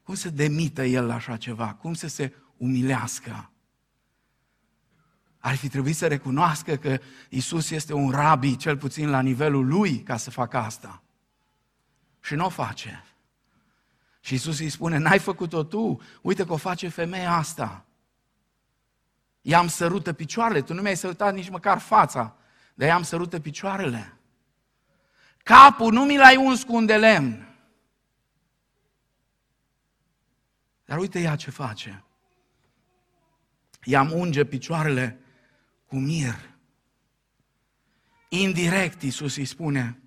Cum 0.03 0.15
să 0.15 0.29
demită 0.29 0.83
el 0.83 1.05
la 1.05 1.13
așa 1.13 1.37
ceva? 1.37 1.73
Cum 1.73 1.93
să 1.93 2.07
se 2.07 2.33
umilească? 2.57 3.51
Ar 5.39 5.55
fi 5.55 5.69
trebuit 5.69 5.95
să 5.95 6.07
recunoască 6.07 6.75
că 6.75 6.99
Isus 7.29 7.69
este 7.69 7.93
un 7.93 8.11
rabi, 8.11 8.55
cel 8.55 8.77
puțin 8.77 9.09
la 9.09 9.21
nivelul 9.21 9.67
lui, 9.67 9.99
ca 9.99 10.17
să 10.17 10.31
facă 10.31 10.57
asta. 10.57 11.01
Și 12.19 12.35
nu 12.35 12.45
o 12.45 12.49
face. 12.49 13.03
Și 14.19 14.33
Isus 14.33 14.59
îi 14.59 14.69
spune, 14.69 14.97
n-ai 14.97 15.19
făcut-o 15.19 15.63
tu, 15.63 16.01
uite 16.21 16.45
că 16.45 16.53
o 16.53 16.57
face 16.57 16.87
femeia 16.87 17.35
asta. 17.35 17.85
I-am 19.41 19.67
sărută 19.67 20.13
picioarele, 20.13 20.61
tu 20.61 20.73
nu 20.73 20.81
mi-ai 20.81 20.97
sărutat 20.97 21.33
nici 21.33 21.49
măcar 21.49 21.79
fața, 21.79 22.35
dar 22.73 22.87
i-am 22.87 23.03
sărută 23.03 23.39
picioarele. 23.39 24.17
Capul 25.37 25.93
nu 25.93 26.03
mi 26.03 26.17
l-ai 26.17 26.35
uns 26.35 26.63
cu 26.63 26.75
un 26.75 26.85
de 26.85 26.95
lemn. 26.95 27.52
Dar 30.85 30.97
uite 30.97 31.19
ea 31.19 31.35
ce 31.35 31.51
face. 31.51 32.03
I-am 33.83 34.11
unge 34.11 34.43
picioarele 34.43 35.19
cu 35.85 35.95
mir. 35.95 36.51
Indirect, 38.29 39.01
Iisus 39.01 39.35
îi 39.35 39.45
spune, 39.45 39.99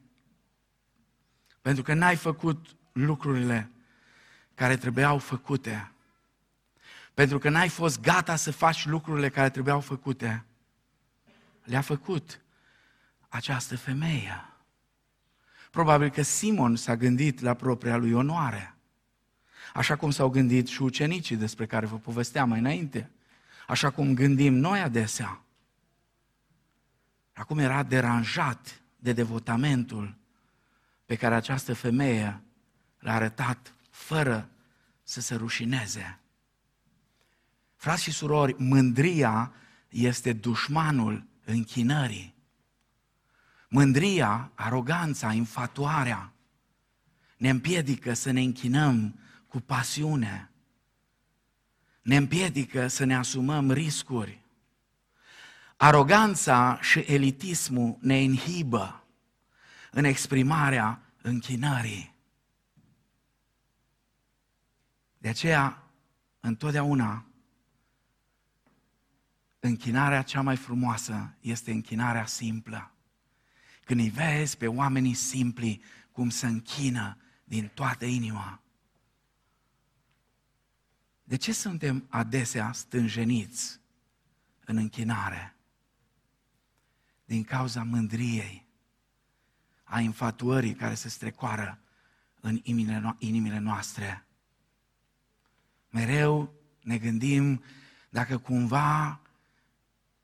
pentru 1.62 1.82
că 1.82 1.94
n-ai 1.94 2.16
făcut 2.16 2.76
lucrurile 2.92 3.70
care 4.54 4.76
trebuiau 4.76 5.18
făcute. 5.18 5.92
Pentru 7.14 7.38
că 7.38 7.48
n-ai 7.48 7.68
fost 7.68 8.00
gata 8.00 8.36
să 8.36 8.52
faci 8.52 8.86
lucrurile 8.86 9.28
care 9.28 9.50
trebuiau 9.50 9.80
făcute. 9.80 10.44
Le-a 11.62 11.80
făcut 11.80 12.40
această 13.28 13.76
femeie. 13.76 14.44
Probabil 15.70 16.10
că 16.10 16.22
Simon 16.22 16.76
s-a 16.76 16.96
gândit 16.96 17.40
la 17.40 17.54
propria 17.54 17.96
lui 17.96 18.12
onoare. 18.12 18.75
Așa 19.76 19.96
cum 19.96 20.10
s-au 20.10 20.28
gândit 20.28 20.66
și 20.66 20.82
ucenicii 20.82 21.36
despre 21.36 21.66
care 21.66 21.86
vă 21.86 21.96
povesteam 21.96 22.48
mai 22.48 22.58
înainte. 22.58 23.10
Așa 23.66 23.90
cum 23.90 24.14
gândim 24.14 24.54
noi 24.54 24.80
adesea. 24.80 25.42
Acum 27.32 27.58
era 27.58 27.82
deranjat 27.82 28.80
de 28.96 29.12
devotamentul 29.12 30.16
pe 31.04 31.14
care 31.14 31.34
această 31.34 31.74
femeie 31.74 32.42
l-a 32.98 33.12
arătat 33.12 33.74
fără 33.90 34.48
să 35.02 35.20
se 35.20 35.34
rușineze. 35.34 36.20
Frați 37.74 38.02
și 38.02 38.10
surori, 38.10 38.54
mândria 38.58 39.52
este 39.88 40.32
dușmanul 40.32 41.26
închinării. 41.44 42.34
Mândria, 43.68 44.50
aroganța, 44.54 45.32
infatuarea 45.32 46.32
ne 47.36 47.48
împiedică 47.48 48.12
să 48.12 48.30
ne 48.30 48.40
închinăm 48.40 49.18
cu 49.57 49.62
pasiune. 49.62 50.51
Ne 52.03 52.16
împiedică 52.16 52.88
să 52.88 53.05
ne 53.05 53.16
asumăm 53.16 53.71
riscuri. 53.71 54.42
Aroganța 55.77 56.81
și 56.81 56.99
elitismul 56.99 57.97
ne 58.01 58.23
inhibă 58.23 59.05
în 59.90 60.05
exprimarea 60.05 61.03
închinării. 61.23 62.14
De 65.19 65.29
aceea, 65.29 65.83
întotdeauna, 66.40 67.25
închinarea 69.61 70.23
cea 70.23 70.40
mai 70.40 70.57
frumoasă 70.57 71.35
este 71.40 71.71
închinarea 71.71 72.27
simplă. 72.27 72.90
Când 73.85 74.01
îi 74.01 74.11
vezi 74.11 74.57
pe 74.57 74.66
oamenii 74.66 75.14
simpli 75.14 75.83
cum 76.12 76.31
se 76.31 76.47
închină 76.47 77.16
din 77.45 77.71
toată 77.75 78.05
inima. 78.05 78.61
De 81.28 81.36
ce 81.36 81.52
suntem 81.52 82.06
adesea 82.08 82.72
stânjeniți 82.72 83.80
în 84.64 84.76
închinare? 84.76 85.56
Din 87.24 87.44
cauza 87.44 87.82
mândriei 87.82 88.66
a 89.84 90.00
infatuării 90.00 90.74
care 90.74 90.94
se 90.94 91.08
strecoară 91.08 91.80
în 92.40 92.60
inimile 93.18 93.58
noastre. 93.58 94.26
Mereu 95.90 96.54
ne 96.82 96.98
gândim 96.98 97.62
dacă 98.10 98.38
cumva 98.38 99.20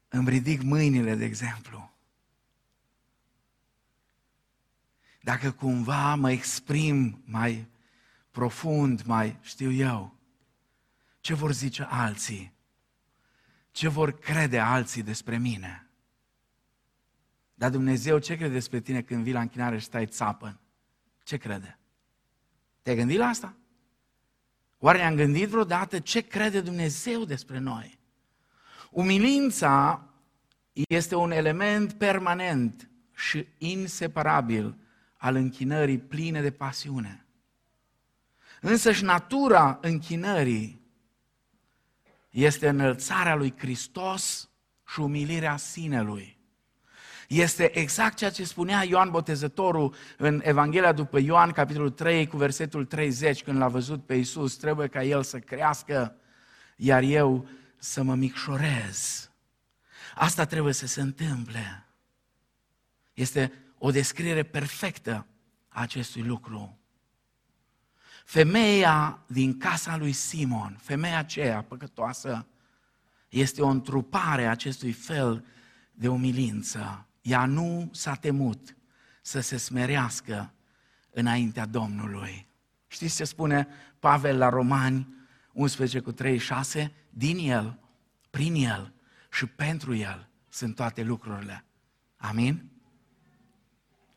îmi 0.09 0.29
ridic 0.29 0.63
mâinile, 0.63 1.15
de 1.15 1.25
exemplu. 1.25 1.93
Dacă 5.21 5.53
cumva 5.53 6.15
mă 6.15 6.31
exprim 6.31 7.23
mai 7.25 7.67
profund, 8.31 9.03
mai 9.03 9.39
știu 9.41 9.73
eu, 9.73 10.21
ce 11.23 11.35
vor 11.35 11.53
zice 11.53 11.83
alții? 11.83 12.53
Ce 13.71 13.89
vor 13.89 14.19
crede 14.19 14.59
alții 14.59 15.03
despre 15.03 15.39
mine? 15.39 15.91
Dar 17.55 17.71
Dumnezeu 17.71 18.19
ce 18.19 18.37
crede 18.37 18.53
despre 18.53 18.81
tine 18.81 19.03
când 19.03 19.23
vii 19.23 19.33
la 19.33 19.41
închinare 19.41 19.79
și 19.79 19.85
stai 19.85 20.07
țapă? 20.07 20.61
Ce 21.23 21.37
crede? 21.37 21.79
Te-ai 22.83 22.97
gândit 22.97 23.19
la 23.19 23.27
asta? 23.27 23.57
Oare 24.79 24.99
ne-am 24.99 25.15
gândit 25.15 25.49
vreodată 25.49 25.99
ce 25.99 26.21
crede 26.21 26.61
Dumnezeu 26.61 27.25
despre 27.25 27.59
noi? 27.59 27.99
Umilința 28.91 30.09
este 30.73 31.15
un 31.15 31.31
element 31.31 31.93
permanent 31.93 32.91
și 33.15 33.47
inseparabil 33.59 34.77
al 35.17 35.35
închinării 35.35 35.99
pline 35.99 36.41
de 36.41 36.51
pasiune. 36.51 37.27
Însă 38.61 38.93
și 38.93 39.05
natura 39.05 39.79
închinării 39.83 40.82
este 42.33 42.69
înălțarea 42.69 43.35
lui 43.35 43.55
Hristos 43.59 44.51
și 44.87 45.01
umilirea 45.01 45.57
sinelui 45.57 46.43
este 47.41 47.79
exact 47.79 48.17
ceea 48.17 48.31
ce 48.31 48.45
spunea 48.45 48.85
Ioan 48.85 49.11
Botezătorul 49.11 49.95
în 50.17 50.41
Evanghelia 50.45 50.93
după 50.93 51.19
Ioan, 51.19 51.51
capitolul 51.51 51.91
3, 51.91 52.27
cu 52.27 52.37
versetul 52.37 52.85
30, 52.85 53.43
când 53.43 53.59
l-a 53.59 53.69
văzut 53.69 54.07
pe 54.07 54.15
Iisus, 54.15 54.57
trebuie 54.57 54.89
ca 54.89 55.03
el 55.03 55.23
să 55.23 55.39
crească, 55.39 56.17
iar 56.77 57.03
eu 57.03 57.49
să 57.77 58.03
mă 58.03 58.15
micșorez. 58.15 59.31
Asta 60.15 60.45
trebuie 60.45 60.73
să 60.73 60.87
se 60.87 61.01
întâmple. 61.01 61.87
Este 63.13 63.53
o 63.79 63.91
descriere 63.91 64.43
perfectă 64.43 65.27
a 65.69 65.81
acestui 65.81 66.23
lucru. 66.23 66.79
Femeia 68.25 69.23
din 69.27 69.59
casa 69.59 69.97
lui 69.97 70.13
Simon, 70.13 70.77
femeia 70.81 71.19
aceea 71.19 71.63
păcătoasă, 71.63 72.47
este 73.29 73.63
o 73.63 73.69
întrupare 73.69 74.47
a 74.47 74.51
acestui 74.51 74.93
fel 74.93 75.45
de 75.93 76.09
umilință. 76.09 77.07
Ea 77.23 77.47
nu 77.47 77.89
s-a 77.93 78.15
temut 78.15 78.77
să 79.23 79.41
se 79.41 79.57
smerească 79.57 80.53
înaintea 81.11 81.67
Domnului. 81.67 82.47
Știți 82.87 83.17
ce 83.17 83.25
spune 83.25 83.69
Pavel 83.99 84.39
la 84.39 84.49
Romani 84.49 85.15
11 85.53 86.01
cu 86.01 86.13
36? 86.13 86.93
Din 87.11 87.39
El, 87.39 87.79
prin 88.31 88.55
El 88.55 88.93
și 89.31 89.47
pentru 89.47 89.95
El 89.95 90.29
sunt 90.49 90.75
toate 90.75 91.03
lucrurile. 91.03 91.65
Amin? 92.17 92.71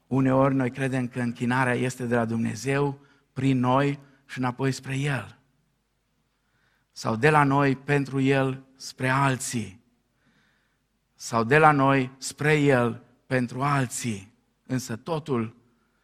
Uneori 0.07 0.55
noi 0.55 0.71
credem 0.71 1.07
că 1.07 1.19
închinarea 1.19 1.73
este 1.73 2.05
de 2.05 2.15
la 2.15 2.25
Dumnezeu 2.25 2.99
prin 3.35 3.59
noi 3.59 3.99
și 4.25 4.37
înapoi 4.37 4.71
spre 4.71 4.97
El. 4.97 5.37
Sau 6.91 7.15
de 7.15 7.29
la 7.29 7.43
noi 7.43 7.75
pentru 7.75 8.19
El 8.19 8.63
spre 8.75 9.09
alții. 9.09 9.83
Sau 11.15 11.43
de 11.43 11.57
la 11.57 11.71
noi 11.71 12.11
spre 12.17 12.53
El 12.59 13.03
pentru 13.25 13.61
alții. 13.61 14.33
Însă 14.65 14.95
totul 14.95 15.55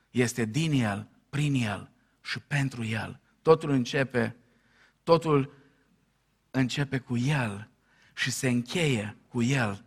este 0.09 0.45
din 0.45 0.71
El, 0.71 1.07
prin 1.29 1.53
El 1.53 1.89
și 2.21 2.39
pentru 2.39 2.83
El. 2.83 3.19
Totul 3.41 3.69
începe, 3.69 4.35
totul 5.03 5.53
începe 6.51 6.97
cu 6.99 7.17
El 7.17 7.69
și 8.13 8.31
se 8.31 8.49
încheie 8.49 9.17
cu 9.27 9.41
El, 9.41 9.85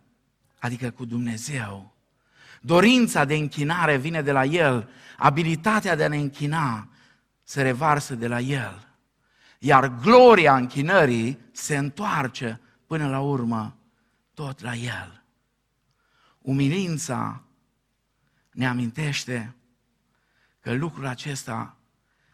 adică 0.59 0.91
cu 0.91 1.05
Dumnezeu. 1.05 1.95
Dorința 2.61 3.25
de 3.25 3.35
închinare 3.35 3.97
vine 3.97 4.21
de 4.21 4.31
la 4.31 4.45
El, 4.45 4.89
abilitatea 5.17 5.95
de 5.95 6.03
a 6.03 6.07
ne 6.07 6.17
închina 6.17 6.89
se 7.45 7.61
revarsă 7.61 8.15
de 8.15 8.27
la 8.27 8.39
El. 8.39 8.87
Iar 9.59 9.87
gloria 9.87 10.55
închinării 10.55 11.39
se 11.51 11.77
întoarce 11.77 12.59
până 12.85 13.07
la 13.07 13.19
urmă 13.19 13.77
tot 14.33 14.59
la 14.61 14.75
El. 14.75 15.23
Umilința 16.41 17.43
ne 18.51 18.67
amintește 18.67 19.55
că 20.59 20.73
lucrul 20.73 21.05
acesta 21.05 21.77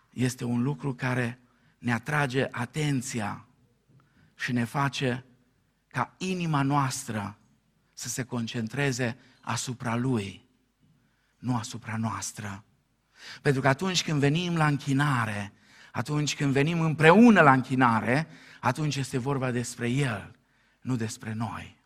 este 0.10 0.44
un 0.44 0.62
lucru 0.62 0.94
care 0.94 1.40
ne 1.78 1.94
atrage 1.94 2.48
atenția 2.52 3.46
și 4.36 4.52
ne 4.52 4.64
face 4.64 5.26
ca 5.88 6.14
inima 6.18 6.62
noastră 6.62 7.38
să 7.94 8.10
se 8.10 8.24
concentreze 8.24 9.18
asupra 9.42 9.96
Lui, 9.96 10.50
nu 11.38 11.56
asupra 11.56 11.98
noastră. 11.98 12.64
Pentru 13.42 13.62
că 13.62 13.68
atunci 13.68 14.04
când 14.04 14.20
venim 14.20 14.56
la 14.56 14.68
închinare, 14.68 15.54
atunci 15.92 16.36
când 16.36 16.52
venim 16.52 16.82
împreună 16.82 17.42
la 17.42 17.54
închinare, 17.54 18.28
atunci 18.60 18.96
este 18.96 19.18
vorba 19.18 19.52
despre 19.52 19.90
El, 19.90 20.36
nu 20.82 20.96
despre 20.96 21.34
noi. 21.34 21.78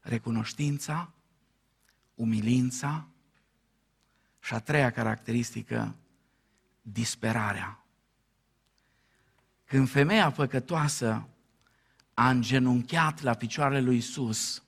Recunoștința, 0.00 1.12
umilința 2.14 3.08
și 4.40 4.54
a 4.54 4.58
treia 4.58 4.90
caracteristică, 4.90 5.94
disperarea. 6.82 7.84
Când 9.64 9.88
femeia 9.88 10.30
păcătoasă 10.30 11.28
a 12.14 12.30
îngenunchiat 12.30 13.22
la 13.22 13.34
picioarele 13.34 13.80
lui 13.80 13.96
Isus 13.96 14.62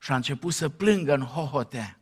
și 0.00 0.12
a 0.12 0.16
început 0.16 0.54
să 0.54 0.68
plângă 0.68 1.14
în 1.14 1.22
hohote, 1.22 1.99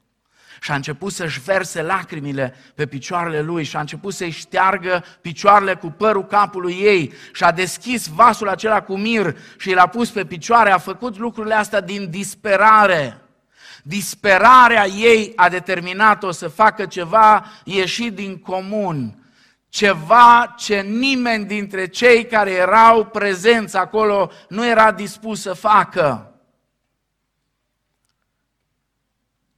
și 0.61 0.71
a 0.71 0.75
început 0.75 1.13
să-și 1.13 1.41
verse 1.41 1.83
lacrimile 1.83 2.55
pe 2.75 2.87
picioarele 2.87 3.41
lui 3.41 3.65
și 3.65 3.77
a 3.77 3.81
început 3.81 4.15
să-i 4.15 4.31
șteargă 4.31 5.05
picioarele 5.21 5.75
cu 5.75 5.91
părul 5.91 6.27
capului 6.27 6.75
ei 6.75 7.13
și 7.33 7.45
a 7.45 7.53
deschis 7.53 8.07
vasul 8.07 8.49
acela 8.49 8.83
cu 8.83 8.97
mir 8.97 9.37
și 9.59 9.75
l-a 9.75 9.87
pus 9.87 10.11
pe 10.11 10.25
picioare, 10.25 10.71
a 10.71 10.79
făcut 10.79 11.19
lucrurile 11.19 11.55
astea 11.55 11.81
din 11.81 12.11
disperare. 12.11 13.21
Disperarea 13.83 14.87
ei 14.87 15.33
a 15.37 15.49
determinat-o 15.49 16.31
să 16.31 16.49
facă 16.49 16.87
ceva 16.87 17.45
ieșit 17.65 18.15
din 18.15 18.39
comun, 18.39 19.23
ceva 19.69 20.55
ce 20.59 20.81
nimeni 20.81 21.45
dintre 21.45 21.87
cei 21.87 22.27
care 22.27 22.51
erau 22.51 23.05
prezenți 23.05 23.77
acolo 23.77 24.31
nu 24.49 24.67
era 24.67 24.93
dispus 24.93 25.41
să 25.41 25.53
facă. 25.53 26.28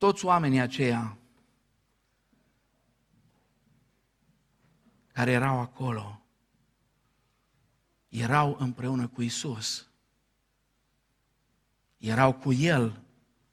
Toți 0.00 0.24
oamenii 0.24 0.60
aceia 0.60 1.18
care 5.12 5.30
erau 5.30 5.58
acolo, 5.58 6.22
erau 8.08 8.56
împreună 8.58 9.08
cu 9.08 9.22
Isus. 9.22 9.88
Erau 11.98 12.32
cu 12.32 12.52
El 12.52 13.02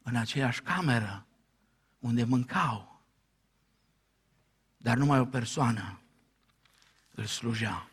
în 0.02 0.16
aceeași 0.16 0.62
cameră 0.62 1.26
unde 2.00 2.24
mâncau. 2.24 3.02
Dar 4.78 4.98
numai 4.98 5.20
o 5.20 5.26
persoană 5.26 6.02
îl 7.12 7.26
slujea. 7.26 7.90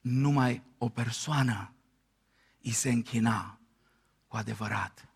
Numai 0.00 0.62
o 0.78 0.88
persoană 0.88 1.72
îi 2.62 2.72
se 2.72 2.90
închina 2.90 3.58
cu 4.26 4.36
adevărat. 4.36 5.13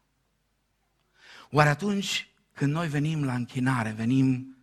Oare 1.50 1.68
atunci 1.68 2.28
când 2.52 2.72
noi 2.72 2.88
venim 2.88 3.24
la 3.24 3.34
închinare, 3.34 3.90
venim 3.90 4.56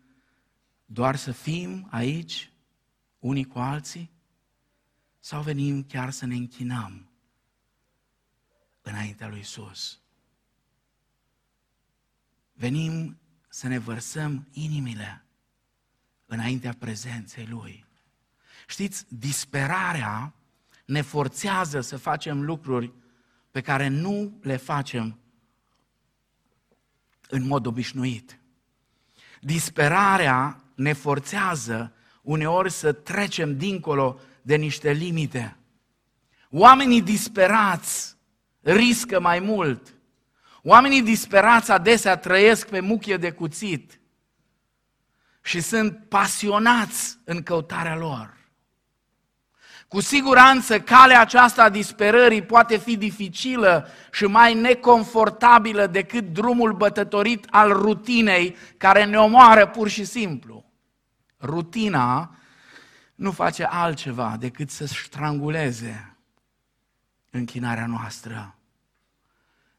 doar 0.85 1.15
să 1.15 1.31
fim 1.31 1.87
aici, 1.91 2.51
unii 3.19 3.45
cu 3.45 3.59
alții? 3.59 4.11
Sau 5.19 5.41
venim 5.41 5.83
chiar 5.83 6.09
să 6.11 6.25
ne 6.25 6.35
închinăm 6.35 7.09
înaintea 8.81 9.27
lui 9.27 9.39
Isus? 9.39 9.99
Venim 12.53 13.19
să 13.49 13.67
ne 13.67 13.77
vărsăm 13.77 14.47
inimile 14.51 15.25
înaintea 16.25 16.73
prezenței 16.73 17.45
Lui. 17.45 17.85
Știți, 18.67 19.05
disperarea 19.15 20.33
ne 20.85 21.01
forțează 21.01 21.81
să 21.81 21.97
facem 21.97 22.41
lucruri 22.41 22.93
pe 23.51 23.61
care 23.61 23.87
nu 23.87 24.39
le 24.41 24.57
facem 24.57 25.19
în 27.35 27.47
mod 27.47 27.65
obișnuit. 27.65 28.39
Disperarea 29.41 30.63
ne 30.75 30.93
forțează 30.93 31.93
uneori 32.21 32.71
să 32.71 32.91
trecem 32.91 33.57
dincolo 33.57 34.19
de 34.41 34.55
niște 34.55 34.91
limite. 34.91 35.57
Oamenii 36.49 37.01
disperați 37.01 38.17
riscă 38.61 39.19
mai 39.19 39.39
mult. 39.39 39.93
Oamenii 40.63 41.01
disperați 41.01 41.71
adesea 41.71 42.17
trăiesc 42.17 42.69
pe 42.69 42.79
muchie 42.79 43.17
de 43.17 43.31
cuțit 43.31 43.99
și 45.41 45.61
sunt 45.61 46.05
pasionați 46.07 47.17
în 47.23 47.43
căutarea 47.43 47.95
lor. 47.95 48.34
Cu 49.87 49.99
siguranță 49.99 50.79
calea 50.79 51.21
aceasta 51.21 51.63
a 51.63 51.69
disperării 51.69 52.41
poate 52.41 52.77
fi 52.77 52.97
dificilă 52.97 53.87
și 54.11 54.25
mai 54.25 54.53
neconfortabilă 54.53 55.87
decât 55.87 56.33
drumul 56.33 56.73
bătătorit 56.73 57.47
al 57.49 57.71
rutinei 57.71 58.55
care 58.77 59.05
ne 59.05 59.17
omoară 59.17 59.67
pur 59.67 59.87
și 59.87 60.05
simplu. 60.05 60.65
Rutina 61.41 62.35
nu 63.15 63.31
face 63.31 63.63
altceva 63.63 64.35
decât 64.39 64.69
să 64.69 64.85
stranguleze 64.85 66.17
închinarea 67.29 67.85
noastră. 67.85 68.55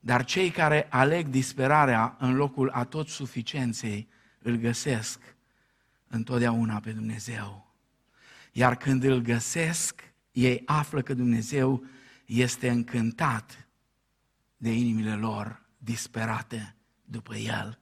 Dar 0.01 0.25
cei 0.25 0.51
care 0.51 0.87
aleg 0.90 1.27
disperarea 1.27 2.16
în 2.19 2.35
locul 2.35 2.71
atot 2.71 3.09
suficienței 3.09 4.09
îl 4.38 4.55
găsesc 4.55 5.21
întotdeauna 6.09 6.80
pe 6.80 6.91
Dumnezeu. 6.91 7.66
Iar 8.57 8.76
când 8.76 9.02
îl 9.02 9.20
găsesc, 9.20 10.12
ei 10.32 10.62
află 10.66 11.02
că 11.02 11.14
Dumnezeu 11.14 11.84
este 12.24 12.68
încântat 12.68 13.68
de 14.57 14.72
inimile 14.72 15.14
lor 15.14 15.62
disperate 15.78 16.74
după 17.04 17.34
El. 17.34 17.78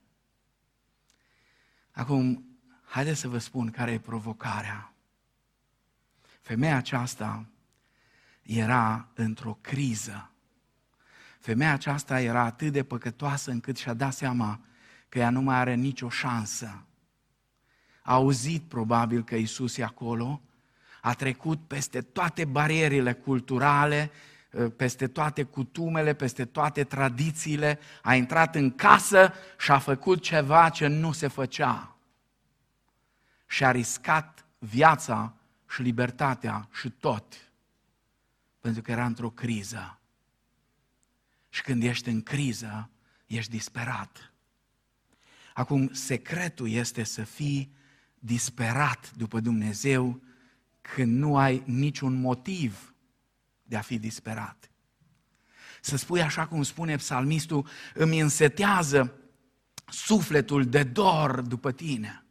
Acum, 1.90 2.44
haideți 2.84 3.20
să 3.20 3.28
vă 3.28 3.38
spun 3.38 3.70
care 3.70 3.92
e 3.92 3.98
provocarea. 3.98 4.92
Femeia 6.40 6.76
aceasta 6.76 7.46
era 8.42 9.08
într-o 9.14 9.58
criză. 9.60 10.30
Femeia 11.38 11.72
aceasta 11.72 12.20
era 12.20 12.42
atât 12.42 12.72
de 12.72 12.84
păcătoasă 12.84 13.50
încât 13.50 13.76
și-a 13.76 13.94
dat 13.94 14.12
seama 14.12 14.60
că 15.08 15.18
ea 15.18 15.30
nu 15.30 15.40
mai 15.40 15.56
are 15.56 15.74
nicio 15.74 16.08
șansă. 16.08 16.84
A 18.02 18.12
auzit 18.12 18.62
probabil 18.62 19.24
că 19.24 19.34
Isus 19.34 19.76
e 19.76 19.84
acolo, 19.84 20.42
a 21.05 21.14
trecut 21.14 21.66
peste 21.66 22.00
toate 22.00 22.44
barierele 22.44 23.12
culturale, 23.12 24.11
uh, 24.50 24.72
peste 24.76 25.07
toate 25.07 25.42
cutumele, 25.42 26.14
peste 26.14 26.44
toate 26.44 26.84
tradițiile, 26.84 27.78
a 28.02 28.14
intrat 28.14 28.55
în 28.55 28.74
casă 28.74 29.32
și 29.59 29.70
a 29.70 29.78
făcut 29.78 30.22
ceva 30.22 30.68
ce 30.68 30.86
nu 30.86 31.12
se 31.12 31.28
făcea. 31.28 31.96
Și 33.46 33.64
a 33.64 33.70
riscat 33.70 34.44
viața 34.59 35.34
și 35.68 35.82
libertatea 35.82 36.68
și 36.72 36.90
tot, 36.90 37.52
pentru 38.61 38.82
că 38.82 38.90
era 38.90 39.05
într-o 39.05 39.30
criză. 39.30 39.98
Și 41.48 41.62
când 41.62 41.82
ești 41.82 42.09
în 42.09 42.22
criză, 42.22 42.90
ești 43.26 43.50
disperat. 43.50 44.32
Acum, 45.55 45.92
secretul 45.92 46.70
este 46.70 47.02
să 47.02 47.22
fii 47.22 47.74
disperat 48.18 49.12
după 49.16 49.40
Dumnezeu 49.40 50.22
când 50.93 51.18
nu 51.18 51.37
ai 51.37 51.62
niciun 51.64 52.20
motiv 52.20 52.95
de 53.62 53.76
a 53.76 53.80
fi 53.80 53.99
disperat. 53.99 54.70
Să 55.80 55.97
spui 55.97 56.22
așa 56.22 56.47
cum 56.47 56.62
spune 56.62 56.97
psalmistul, 56.97 57.66
îmi 57.95 58.18
însetează 58.18 59.14
sufletul 59.89 60.64
de 60.64 60.82
dor 60.82 61.41
după 61.41 61.72
tine. 61.72 62.24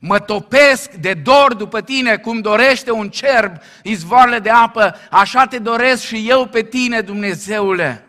Mă 0.00 0.18
topesc 0.18 0.92
de 0.92 1.14
dor 1.14 1.54
după 1.54 1.82
tine, 1.82 2.16
cum 2.16 2.40
dorește 2.40 2.90
un 2.90 3.10
cerb 3.10 3.56
izvoarele 3.82 4.38
de 4.38 4.50
apă, 4.50 4.94
așa 5.10 5.46
te 5.46 5.58
doresc 5.58 6.02
și 6.02 6.28
eu 6.28 6.46
pe 6.46 6.62
tine, 6.62 7.00
Dumnezeule. 7.00 8.04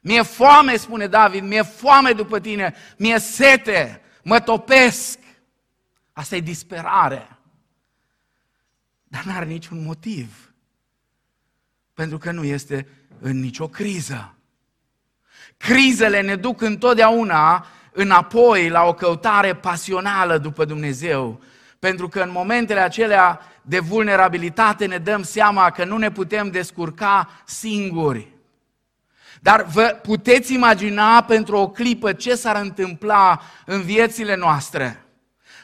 Mi-e 0.00 0.22
foame, 0.22 0.76
spune 0.76 1.06
David, 1.06 1.42
mi-e 1.42 1.62
foame 1.62 2.12
după 2.12 2.40
tine, 2.40 2.74
mi-e 2.96 3.18
sete, 3.18 4.00
mă 4.22 4.40
topesc. 4.40 5.18
Asta 6.12 6.36
e 6.36 6.40
disperare. 6.40 7.35
Dar 9.08 9.24
nu 9.24 9.32
are 9.32 9.44
niciun 9.44 9.84
motiv. 9.84 10.54
Pentru 11.94 12.18
că 12.18 12.30
nu 12.30 12.44
este 12.44 12.88
în 13.20 13.40
nicio 13.40 13.68
criză. 13.68 14.34
Crizele 15.56 16.20
ne 16.20 16.36
duc 16.36 16.60
întotdeauna 16.60 17.66
înapoi 17.92 18.68
la 18.68 18.82
o 18.82 18.94
căutare 18.94 19.54
pasională 19.54 20.38
după 20.38 20.64
Dumnezeu. 20.64 21.40
Pentru 21.78 22.08
că 22.08 22.20
în 22.20 22.30
momentele 22.30 22.80
acelea 22.80 23.40
de 23.62 23.78
vulnerabilitate 23.78 24.86
ne 24.86 24.98
dăm 24.98 25.22
seama 25.22 25.70
că 25.70 25.84
nu 25.84 25.96
ne 25.96 26.10
putem 26.10 26.50
descurca 26.50 27.30
singuri. 27.44 28.34
Dar 29.40 29.62
vă 29.62 29.98
puteți 30.02 30.54
imagina 30.54 31.22
pentru 31.22 31.56
o 31.56 31.68
clipă 31.68 32.12
ce 32.12 32.34
s-ar 32.34 32.56
întâmpla 32.56 33.40
în 33.64 33.82
viețile 33.82 34.36
noastre, 34.36 35.05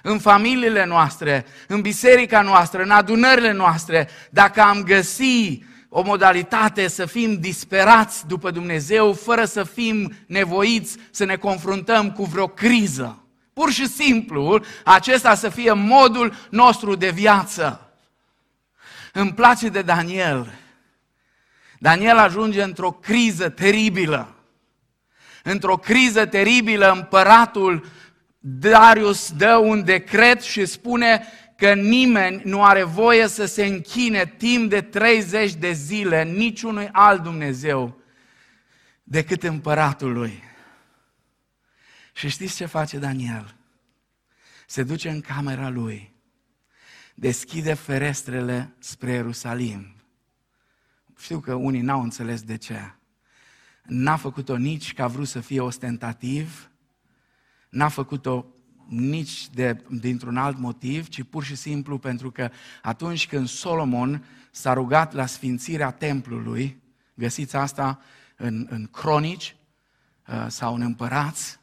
în 0.03 0.18
familiile 0.18 0.84
noastre, 0.84 1.46
în 1.66 1.80
biserica 1.80 2.42
noastră, 2.42 2.82
în 2.82 2.90
adunările 2.90 3.53
noastre, 3.53 4.09
dacă 4.30 4.61
am 4.61 4.82
găsi 4.82 5.62
o 5.88 6.03
modalitate 6.03 6.88
să 6.88 7.07
fim 7.07 7.34
disperați 7.34 8.26
după 8.26 8.50
Dumnezeu, 8.50 9.12
fără 9.12 9.44
să 9.44 9.64
fim 9.64 10.12
nevoiți 10.26 10.96
să 11.11 11.24
ne 11.24 11.36
confruntăm 11.36 12.12
cu 12.12 12.24
vreo 12.24 12.46
criză. 12.46 13.22
Pur 13.53 13.70
și 13.70 13.88
simplu, 13.88 14.61
acesta 14.84 15.34
să 15.34 15.48
fie 15.48 15.72
modul 15.72 16.34
nostru 16.50 16.94
de 16.94 17.11
viață. 17.11 17.92
Îmi 19.12 19.32
place 19.32 19.68
de 19.68 19.82
Daniel. 19.82 20.53
Daniel 21.78 22.18
ajunge 22.18 22.62
într-o 22.62 22.90
criză 22.90 23.48
teribilă. 23.48 24.34
Într-o 25.42 25.76
criză 25.76 26.26
teribilă, 26.26 26.92
împăratul 26.92 27.86
Darius 28.45 29.32
dă 29.32 29.57
un 29.57 29.84
decret 29.84 30.40
și 30.40 30.66
spune 30.66 31.26
că 31.57 31.74
nimeni 31.74 32.43
nu 32.45 32.64
are 32.64 32.82
voie 32.82 33.28
să 33.28 33.45
se 33.45 33.66
închine 33.66 34.26
timp 34.26 34.70
de 34.70 34.80
30 34.80 35.55
de 35.55 35.72
zile 35.72 36.24
niciunui 36.24 36.88
alt 36.93 37.22
Dumnezeu 37.22 38.01
decât 39.03 39.43
împăratul 39.43 40.12
lui. 40.12 40.43
Și 42.12 42.28
știți 42.28 42.57
ce 42.57 42.66
face 42.66 42.99
Daniel? 42.99 43.55
Se 44.66 44.82
duce 44.82 45.09
în 45.09 45.20
camera 45.20 45.68
lui, 45.68 46.12
deschide 47.14 47.74
ferestrele 47.74 48.74
spre 48.78 49.12
Ierusalim. 49.12 49.97
Știu 51.18 51.40
că 51.40 51.55
unii 51.55 51.80
n-au 51.80 52.03
înțeles 52.03 52.43
de 52.43 52.57
ce. 52.57 52.95
N-a 53.82 54.16
făcut-o 54.16 54.57
nici 54.57 54.95
că 54.95 55.03
a 55.03 55.07
vrut 55.07 55.28
să 55.28 55.40
fie 55.40 55.61
ostentativ, 55.61 56.71
n-a 57.72 57.88
făcut-o 57.88 58.46
nici 58.88 59.50
de, 59.50 59.84
dintr-un 59.90 60.36
alt 60.36 60.58
motiv, 60.58 61.08
ci 61.08 61.22
pur 61.22 61.44
și 61.44 61.54
simplu 61.54 61.98
pentru 61.98 62.30
că 62.30 62.50
atunci 62.82 63.26
când 63.26 63.48
Solomon 63.48 64.24
s-a 64.50 64.72
rugat 64.72 65.12
la 65.12 65.26
sfințirea 65.26 65.90
templului, 65.90 66.82
găsiți 67.14 67.56
asta 67.56 68.00
în, 68.36 68.66
în 68.70 68.86
cronici 68.86 69.56
uh, 70.26 70.46
sau 70.48 70.74
în 70.74 70.80
împărați, 70.80 71.60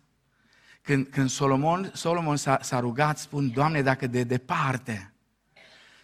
când, 0.82 1.08
când 1.08 1.30
Solomon, 1.30 1.92
Solomon 1.94 2.36
s-a, 2.36 2.60
s-a 2.62 2.80
rugat, 2.80 3.18
spun, 3.18 3.52
Doamne, 3.52 3.82
dacă 3.82 4.08
de 4.08 4.24
departe, 4.24 5.14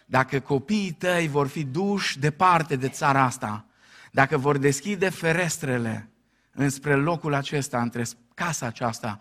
dacă 0.06 0.40
copiii 0.40 0.92
tăi 0.92 1.28
vor 1.28 1.46
fi 1.46 1.64
duși 1.64 2.18
departe 2.18 2.76
de 2.76 2.88
țara 2.88 3.22
asta, 3.22 3.66
dacă 4.12 4.36
vor 4.36 4.58
deschide 4.58 5.08
ferestrele 5.08 6.10
înspre 6.52 6.94
locul 6.94 7.34
acesta, 7.34 7.82
între 7.82 8.04
casa 8.34 8.66
aceasta 8.66 9.20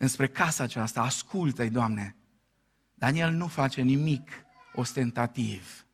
înspre 0.00 0.28
casa 0.28 0.62
aceasta, 0.62 1.02
ascultă-i, 1.02 1.70
Doamne. 1.70 2.16
Daniel 2.94 3.30
nu 3.30 3.46
face 3.46 3.80
nimic 3.80 4.30
ostentativ. 4.74 5.86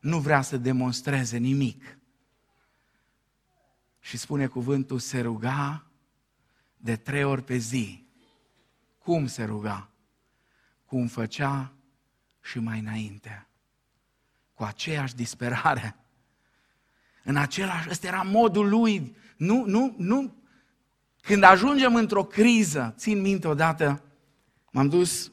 Nu 0.00 0.18
vrea 0.18 0.42
să 0.42 0.56
demonstreze 0.56 1.36
nimic. 1.36 1.98
Și 4.00 4.16
spune 4.16 4.46
cuvântul, 4.46 4.98
se 4.98 5.20
ruga 5.20 5.86
de 6.76 6.96
trei 6.96 7.24
ori 7.24 7.44
pe 7.44 7.56
zi. 7.56 8.06
Cum 8.98 9.26
se 9.26 9.44
ruga? 9.44 9.90
Cum 10.84 11.06
făcea 11.06 11.72
și 12.40 12.58
mai 12.58 12.78
înainte. 12.78 13.46
Cu 14.54 14.62
aceeași 14.62 15.14
disperare. 15.14 15.96
În 17.24 17.36
același, 17.36 17.88
ăsta 17.90 18.06
era 18.06 18.22
modul 18.22 18.68
lui. 18.68 19.16
Nu, 19.36 19.64
nu, 19.64 19.94
nu 19.98 20.41
când 21.22 21.42
ajungem 21.42 21.94
într-o 21.94 22.24
criză, 22.24 22.94
țin 22.96 23.20
minte 23.20 23.48
odată, 23.48 24.02
m-am 24.70 24.88
dus 24.88 25.32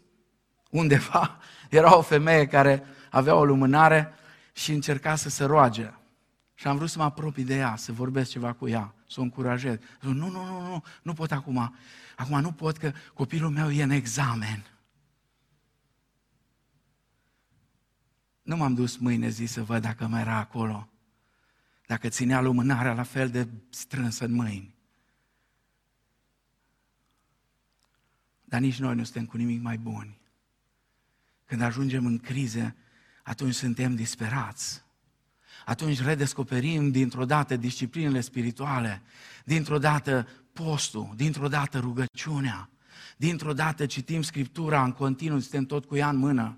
undeva, 0.69 1.39
era 1.69 1.97
o 1.97 2.01
femeie 2.01 2.47
care 2.47 2.83
avea 3.09 3.35
o 3.35 3.45
lumânare 3.45 4.13
și 4.53 4.71
încerca 4.71 5.15
să 5.15 5.29
se 5.29 5.43
roage. 5.43 5.93
Și 6.53 6.67
am 6.67 6.77
vrut 6.77 6.89
să 6.89 6.97
mă 6.97 7.03
apropii 7.03 7.43
de 7.43 7.55
ea, 7.55 7.75
să 7.75 7.91
vorbesc 7.91 8.29
ceva 8.29 8.53
cu 8.53 8.67
ea, 8.67 8.93
să 9.07 9.19
o 9.19 9.23
încurajez. 9.23 9.77
Zic, 10.01 10.13
nu, 10.13 10.29
nu, 10.29 10.45
nu, 10.45 10.61
nu, 10.61 10.83
nu 11.01 11.13
pot 11.13 11.31
acum. 11.31 11.75
Acum 12.15 12.39
nu 12.39 12.51
pot 12.51 12.77
că 12.77 12.91
copilul 13.13 13.49
meu 13.49 13.71
e 13.71 13.83
în 13.83 13.89
examen. 13.89 14.65
Nu 18.41 18.55
m-am 18.55 18.73
dus 18.73 18.97
mâine 18.97 19.29
zi 19.29 19.45
să 19.45 19.63
văd 19.63 19.81
dacă 19.81 20.07
mai 20.07 20.21
era 20.21 20.35
acolo. 20.35 20.89
Dacă 21.85 22.07
ținea 22.07 22.41
lumânarea 22.41 22.93
la 22.93 23.03
fel 23.03 23.29
de 23.29 23.47
strânsă 23.69 24.25
în 24.25 24.33
mâini. 24.33 24.78
Dar 28.49 28.59
nici 28.59 28.79
noi 28.79 28.95
nu 28.95 29.03
suntem 29.03 29.25
cu 29.25 29.37
nimic 29.37 29.61
mai 29.61 29.77
buni. 29.77 30.19
Când 31.45 31.61
ajungem 31.61 32.05
în 32.05 32.19
crize, 32.19 32.75
atunci 33.23 33.53
suntem 33.53 33.95
disperați. 33.95 34.83
Atunci 35.65 36.01
redescoperim 36.01 36.91
dintr-o 36.91 37.25
dată 37.25 37.55
disciplinele 37.55 38.21
spirituale, 38.21 39.01
dintr-o 39.45 39.77
dată 39.77 40.27
postul, 40.53 41.13
dintr-o 41.15 41.47
dată 41.47 41.79
rugăciunea, 41.79 42.69
dintr-o 43.17 43.53
dată 43.53 43.85
citim 43.85 44.21
Scriptura 44.21 44.83
în 44.83 44.91
continuu, 44.91 45.39
suntem 45.39 45.65
tot 45.65 45.85
cu 45.85 45.95
ea 45.95 46.09
în 46.09 46.17
mână. 46.17 46.57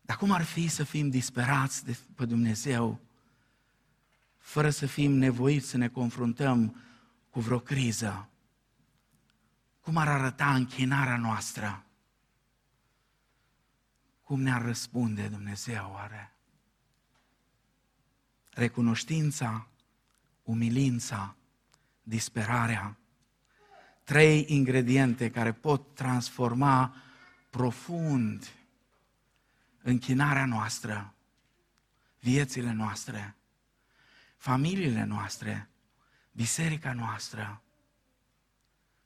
Dar 0.00 0.16
cum 0.16 0.30
ar 0.30 0.42
fi 0.42 0.68
să 0.68 0.84
fim 0.84 1.08
disperați 1.08 1.84
de, 1.84 1.98
pe 2.14 2.24
Dumnezeu, 2.24 3.00
fără 4.36 4.70
să 4.70 4.86
fim 4.86 5.12
nevoiți 5.12 5.68
să 5.68 5.76
ne 5.76 5.88
confruntăm 5.88 6.76
cu 7.30 7.40
vreo 7.40 7.58
criză? 7.58 8.28
Cum 9.88 9.96
ar 9.96 10.08
arăta 10.08 10.54
închinarea 10.54 11.16
noastră? 11.16 11.84
Cum 14.22 14.40
ne-ar 14.40 14.62
răspunde 14.62 15.28
Dumnezeu 15.28 15.90
oare? 15.92 16.32
Recunoștința, 18.50 19.66
umilința, 20.42 21.36
disperarea, 22.02 22.96
trei 24.04 24.44
ingrediente 24.48 25.30
care 25.30 25.52
pot 25.52 25.94
transforma 25.94 26.94
profund 27.50 28.48
închinarea 29.82 30.44
noastră, 30.44 31.14
viețile 32.20 32.72
noastre, 32.72 33.36
familiile 34.36 35.04
noastre, 35.04 35.68
biserica 36.32 36.92
noastră. 36.92 37.62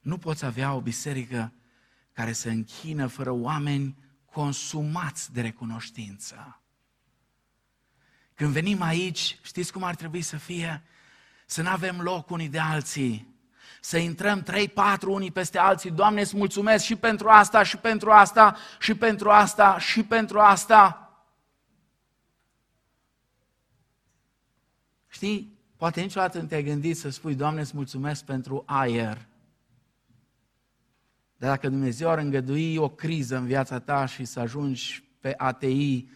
Nu 0.03 0.19
poți 0.19 0.45
avea 0.45 0.75
o 0.75 0.81
biserică 0.81 1.53
care 2.13 2.33
se 2.33 2.51
închină 2.51 3.07
fără 3.07 3.31
oameni 3.31 3.97
consumați 4.25 5.33
de 5.33 5.41
recunoștință. 5.41 6.61
Când 8.35 8.53
venim 8.53 8.83
aici, 8.83 9.39
știți 9.43 9.73
cum 9.73 9.83
ar 9.83 9.95
trebui 9.95 10.23
să 10.23 10.37
fie? 10.37 10.83
Să 11.47 11.63
nu 11.63 11.69
avem 11.69 12.01
loc 12.01 12.31
unii 12.31 12.49
de 12.49 12.59
alții, 12.59 13.35
să 13.81 13.99
intrăm 13.99 14.43
trei, 14.43 14.69
patru 14.69 15.13
unii 15.13 15.31
peste 15.31 15.59
alții. 15.59 15.91
Doamne, 15.91 16.21
îți 16.21 16.37
mulțumesc 16.37 16.85
și 16.85 16.97
pentru 16.97 17.29
asta, 17.29 17.63
și 17.63 17.77
pentru 17.77 18.11
asta, 18.11 18.57
și 18.81 18.95
pentru 18.95 19.31
asta, 19.31 19.79
și 19.79 20.03
pentru 20.03 20.41
asta. 20.41 20.97
Știi, 25.09 25.59
poate 25.77 26.01
niciodată 26.01 26.41
nu 26.41 26.47
te-ai 26.47 26.63
gândit 26.63 26.97
să 26.97 27.09
spui, 27.09 27.35
Doamne, 27.35 27.61
îți 27.61 27.77
mulțumesc 27.77 28.25
pentru 28.25 28.63
aer. 28.67 29.27
Dar 31.43 31.51
dacă 31.51 31.69
Dumnezeu 31.69 32.09
ar 32.09 32.19
îngădui 32.19 32.77
o 32.77 32.89
criză 32.89 33.37
în 33.37 33.47
viața 33.47 33.79
ta 33.79 34.07
și 34.07 34.25
să 34.25 34.41
ajungi 34.41 35.05
pe 35.21 35.35
ATI 35.37 36.09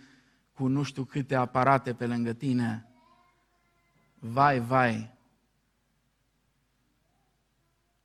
cu 0.52 0.66
nu 0.66 0.82
știu 0.82 1.04
câte 1.04 1.34
aparate 1.34 1.94
pe 1.94 2.06
lângă 2.06 2.32
tine, 2.32 2.88
vai, 4.18 4.60
vai, 4.60 4.94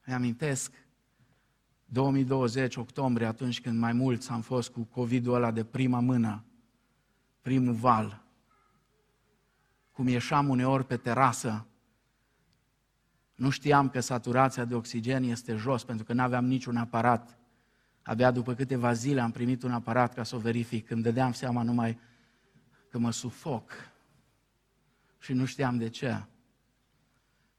îmi 0.06 0.16
amintesc 0.16 0.74
2020, 1.86 2.76
octombrie, 2.76 3.28
atunci 3.28 3.62
când 3.62 3.80
mai 3.80 3.94
mulți 3.94 4.30
am 4.32 4.42
fost 4.42 4.70
cu 4.70 4.82
COVID-ul 4.82 5.34
ăla 5.34 5.52
de 5.52 5.64
prima 5.64 6.00
mână, 6.00 6.46
primul 7.42 7.74
val, 7.74 8.24
cum 9.92 10.08
ieșeam 10.08 10.50
uneori 10.50 10.86
pe 10.86 10.98
terasă, 10.98 11.66
nu 13.42 13.50
știam 13.50 13.90
că 13.90 14.00
saturația 14.00 14.66
de 14.66 14.76
oxigen 14.76 15.24
este 15.24 15.56
jos, 15.56 15.84
pentru 15.84 16.06
că 16.06 16.14
nu 16.14 16.22
aveam 16.22 16.46
niciun 16.46 16.78
aparat. 16.78 17.38
Abia 18.02 18.32
după 18.32 18.54
câteva 18.54 18.94
zile 18.94 19.22
am 19.22 19.32
primit 19.32 19.64
un 19.64 19.72
aparat 19.72 20.14
ca 20.14 20.24
să 20.24 20.36
o 20.36 20.40
verific. 20.40 20.88
Când 20.88 21.04
dădeam 21.04 21.34
seama 21.34 21.64
numai 21.64 22.00
că 22.90 22.98
mă 22.98 23.12
sufoc. 23.12 23.72
Și 25.20 25.34
nu 25.34 25.46
știam 25.46 25.78
de 25.78 25.90
ce. 25.90 26.24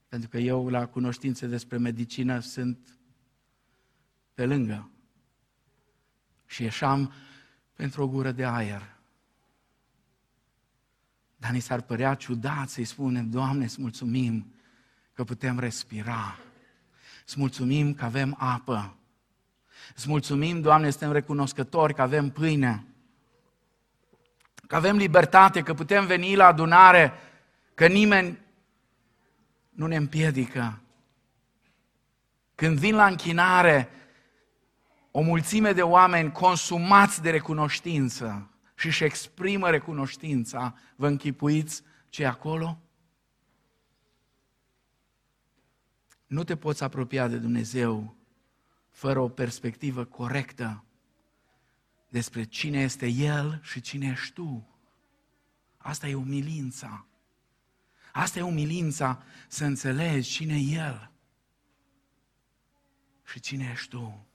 Pentru 0.08 0.28
că 0.28 0.38
eu, 0.38 0.68
la 0.68 0.86
cunoștințe 0.86 1.46
despre 1.46 1.78
medicină, 1.78 2.38
sunt 2.40 2.98
pe 4.34 4.46
lângă. 4.46 4.90
Și 6.46 6.62
ieșam 6.62 7.12
pentru 7.74 8.02
o 8.02 8.08
gură 8.08 8.32
de 8.32 8.44
aer. 8.44 8.96
Dar 11.36 11.50
ni 11.50 11.60
s-ar 11.60 11.80
părea 11.80 12.14
ciudat 12.14 12.68
să-i 12.68 12.84
spunem, 12.84 13.30
Doamne, 13.30 13.64
îți 13.64 13.80
mulțumim 13.80 14.52
că 15.14 15.24
putem 15.24 15.58
respira. 15.58 16.38
Îți 17.26 17.38
mulțumim 17.38 17.94
că 17.94 18.04
avem 18.04 18.36
apă. 18.38 18.96
Îți 19.96 20.08
mulțumim, 20.08 20.60
Doamne, 20.60 20.90
suntem 20.90 21.12
recunoscători 21.12 21.94
că 21.94 22.02
avem 22.02 22.30
pâine. 22.30 22.86
Că 24.66 24.76
avem 24.76 24.96
libertate, 24.96 25.62
că 25.62 25.74
putem 25.74 26.06
veni 26.06 26.34
la 26.34 26.46
adunare, 26.46 27.12
că 27.74 27.86
nimeni 27.86 28.38
nu 29.70 29.86
ne 29.86 29.96
împiedică. 29.96 30.80
Când 32.54 32.78
vin 32.78 32.94
la 32.94 33.06
închinare, 33.06 33.88
o 35.10 35.20
mulțime 35.20 35.72
de 35.72 35.82
oameni 35.82 36.32
consumați 36.32 37.22
de 37.22 37.30
recunoștință 37.30 38.50
și 38.74 38.86
își 38.86 39.04
exprimă 39.04 39.70
recunoștința, 39.70 40.74
vă 40.96 41.06
închipuiți 41.06 41.82
ce 42.08 42.26
acolo? 42.26 42.78
Nu 46.32 46.44
te 46.44 46.56
poți 46.56 46.82
apropia 46.82 47.28
de 47.28 47.38
Dumnezeu 47.38 48.16
fără 48.90 49.20
o 49.20 49.28
perspectivă 49.28 50.04
corectă 50.04 50.84
despre 52.08 52.44
cine 52.44 52.80
este 52.80 53.06
El 53.06 53.60
și 53.62 53.80
cine 53.80 54.06
ești 54.06 54.32
tu. 54.32 54.68
Asta 55.76 56.08
e 56.08 56.14
umilința. 56.14 57.06
Asta 58.12 58.38
e 58.38 58.42
umilința 58.42 59.22
să 59.48 59.64
înțelegi 59.64 60.30
cine 60.30 60.54
e 60.54 60.74
El 60.74 61.10
și 63.24 63.40
cine 63.40 63.70
ești 63.72 63.88
tu. 63.88 64.26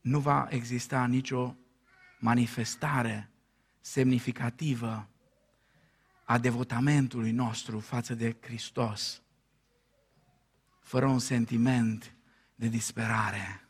Nu 0.00 0.20
va 0.20 0.46
exista 0.50 1.06
nicio 1.06 1.56
manifestare 2.18 3.30
semnificativă 3.80 5.08
a 6.26 6.38
devotamentului 6.38 7.30
nostru 7.30 7.80
față 7.80 8.14
de 8.14 8.36
Hristos, 8.40 9.22
fără 10.80 11.06
un 11.06 11.18
sentiment 11.18 12.14
de 12.54 12.68
disperare. 12.68 13.68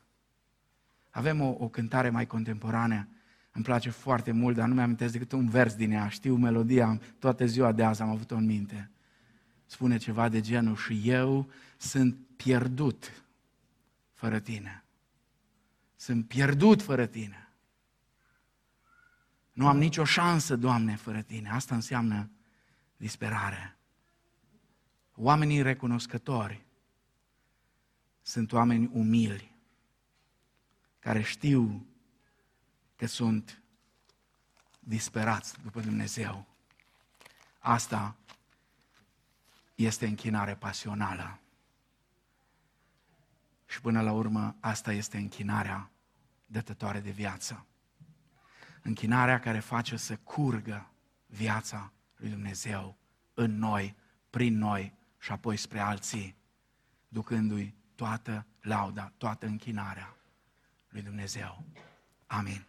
Avem 1.11 1.41
o, 1.41 1.57
o 1.59 1.69
cântare 1.69 2.11
mai 2.11 2.27
contemporană 2.27 3.09
îmi 3.53 3.65
place 3.65 3.91
foarte 3.91 4.33
mult, 4.33 4.57
dar 4.57 4.69
nu 4.69 4.75
mi-am 4.75 4.95
decât 4.95 5.33
un 5.33 5.49
vers 5.49 5.75
din 5.75 5.91
ea. 5.91 6.09
Știu 6.09 6.37
melodia, 6.37 7.01
toată 7.19 7.47
ziua 7.47 7.73
de 7.73 7.85
azi 7.85 8.03
am 8.03 8.09
avut-o 8.09 8.35
în 8.35 8.45
minte. 8.45 8.91
Spune 9.67 9.97
ceva 9.97 10.29
de 10.29 10.41
genul, 10.41 10.77
și 10.77 11.01
eu 11.05 11.51
sunt 11.77 12.17
pierdut 12.37 13.25
fără 14.13 14.39
tine. 14.39 14.85
Sunt 15.97 16.29
pierdut 16.29 16.83
fără 16.83 17.07
tine. 17.07 17.53
Nu 19.53 19.69
am 19.69 19.79
nicio 19.79 20.05
șansă, 20.05 20.57
Doamne, 20.57 20.97
fără 20.97 21.23
tine. 21.23 21.51
Asta 21.51 21.75
înseamnă 21.75 22.31
disperare. 22.97 23.77
Oamenii 25.15 25.63
recunoscători 25.63 26.65
sunt 28.23 28.53
oameni 28.53 28.91
umili, 28.93 29.55
care 30.99 31.23
știu 31.23 31.87
că 32.97 33.07
sunt 33.07 33.63
disperați 34.79 35.63
după 35.63 35.81
Dumnezeu. 35.81 36.47
Asta 37.59 38.17
este 39.75 40.07
închinare 40.07 40.55
pasională. 40.55 41.39
Și 43.67 43.81
până 43.81 44.03
la 44.03 44.13
urmă, 44.13 44.57
asta 44.61 44.93
este 44.93 45.17
închinarea 45.17 45.91
dătătoare 46.47 47.01
de 47.01 47.11
viață. 47.11 47.67
Închinarea 48.83 49.41
care 49.41 49.59
face 49.59 49.97
să 49.97 50.17
curgă 50.17 50.91
viața 51.27 51.93
lui 52.17 52.31
Dumnezeu 52.31 52.99
în 53.35 53.59
noi, 53.59 53.97
prin 54.31 54.59
noi 54.59 54.93
și 55.19 55.33
apoi 55.33 55.57
spre 55.57 55.79
alții, 55.79 56.37
ducându-i 57.09 57.75
toată 57.95 58.47
lauda, 58.61 59.13
toată 59.17 59.47
închinarea 59.47 60.17
lui 60.89 61.03
Dumnezeu. 61.03 61.65
Amin. 62.27 62.67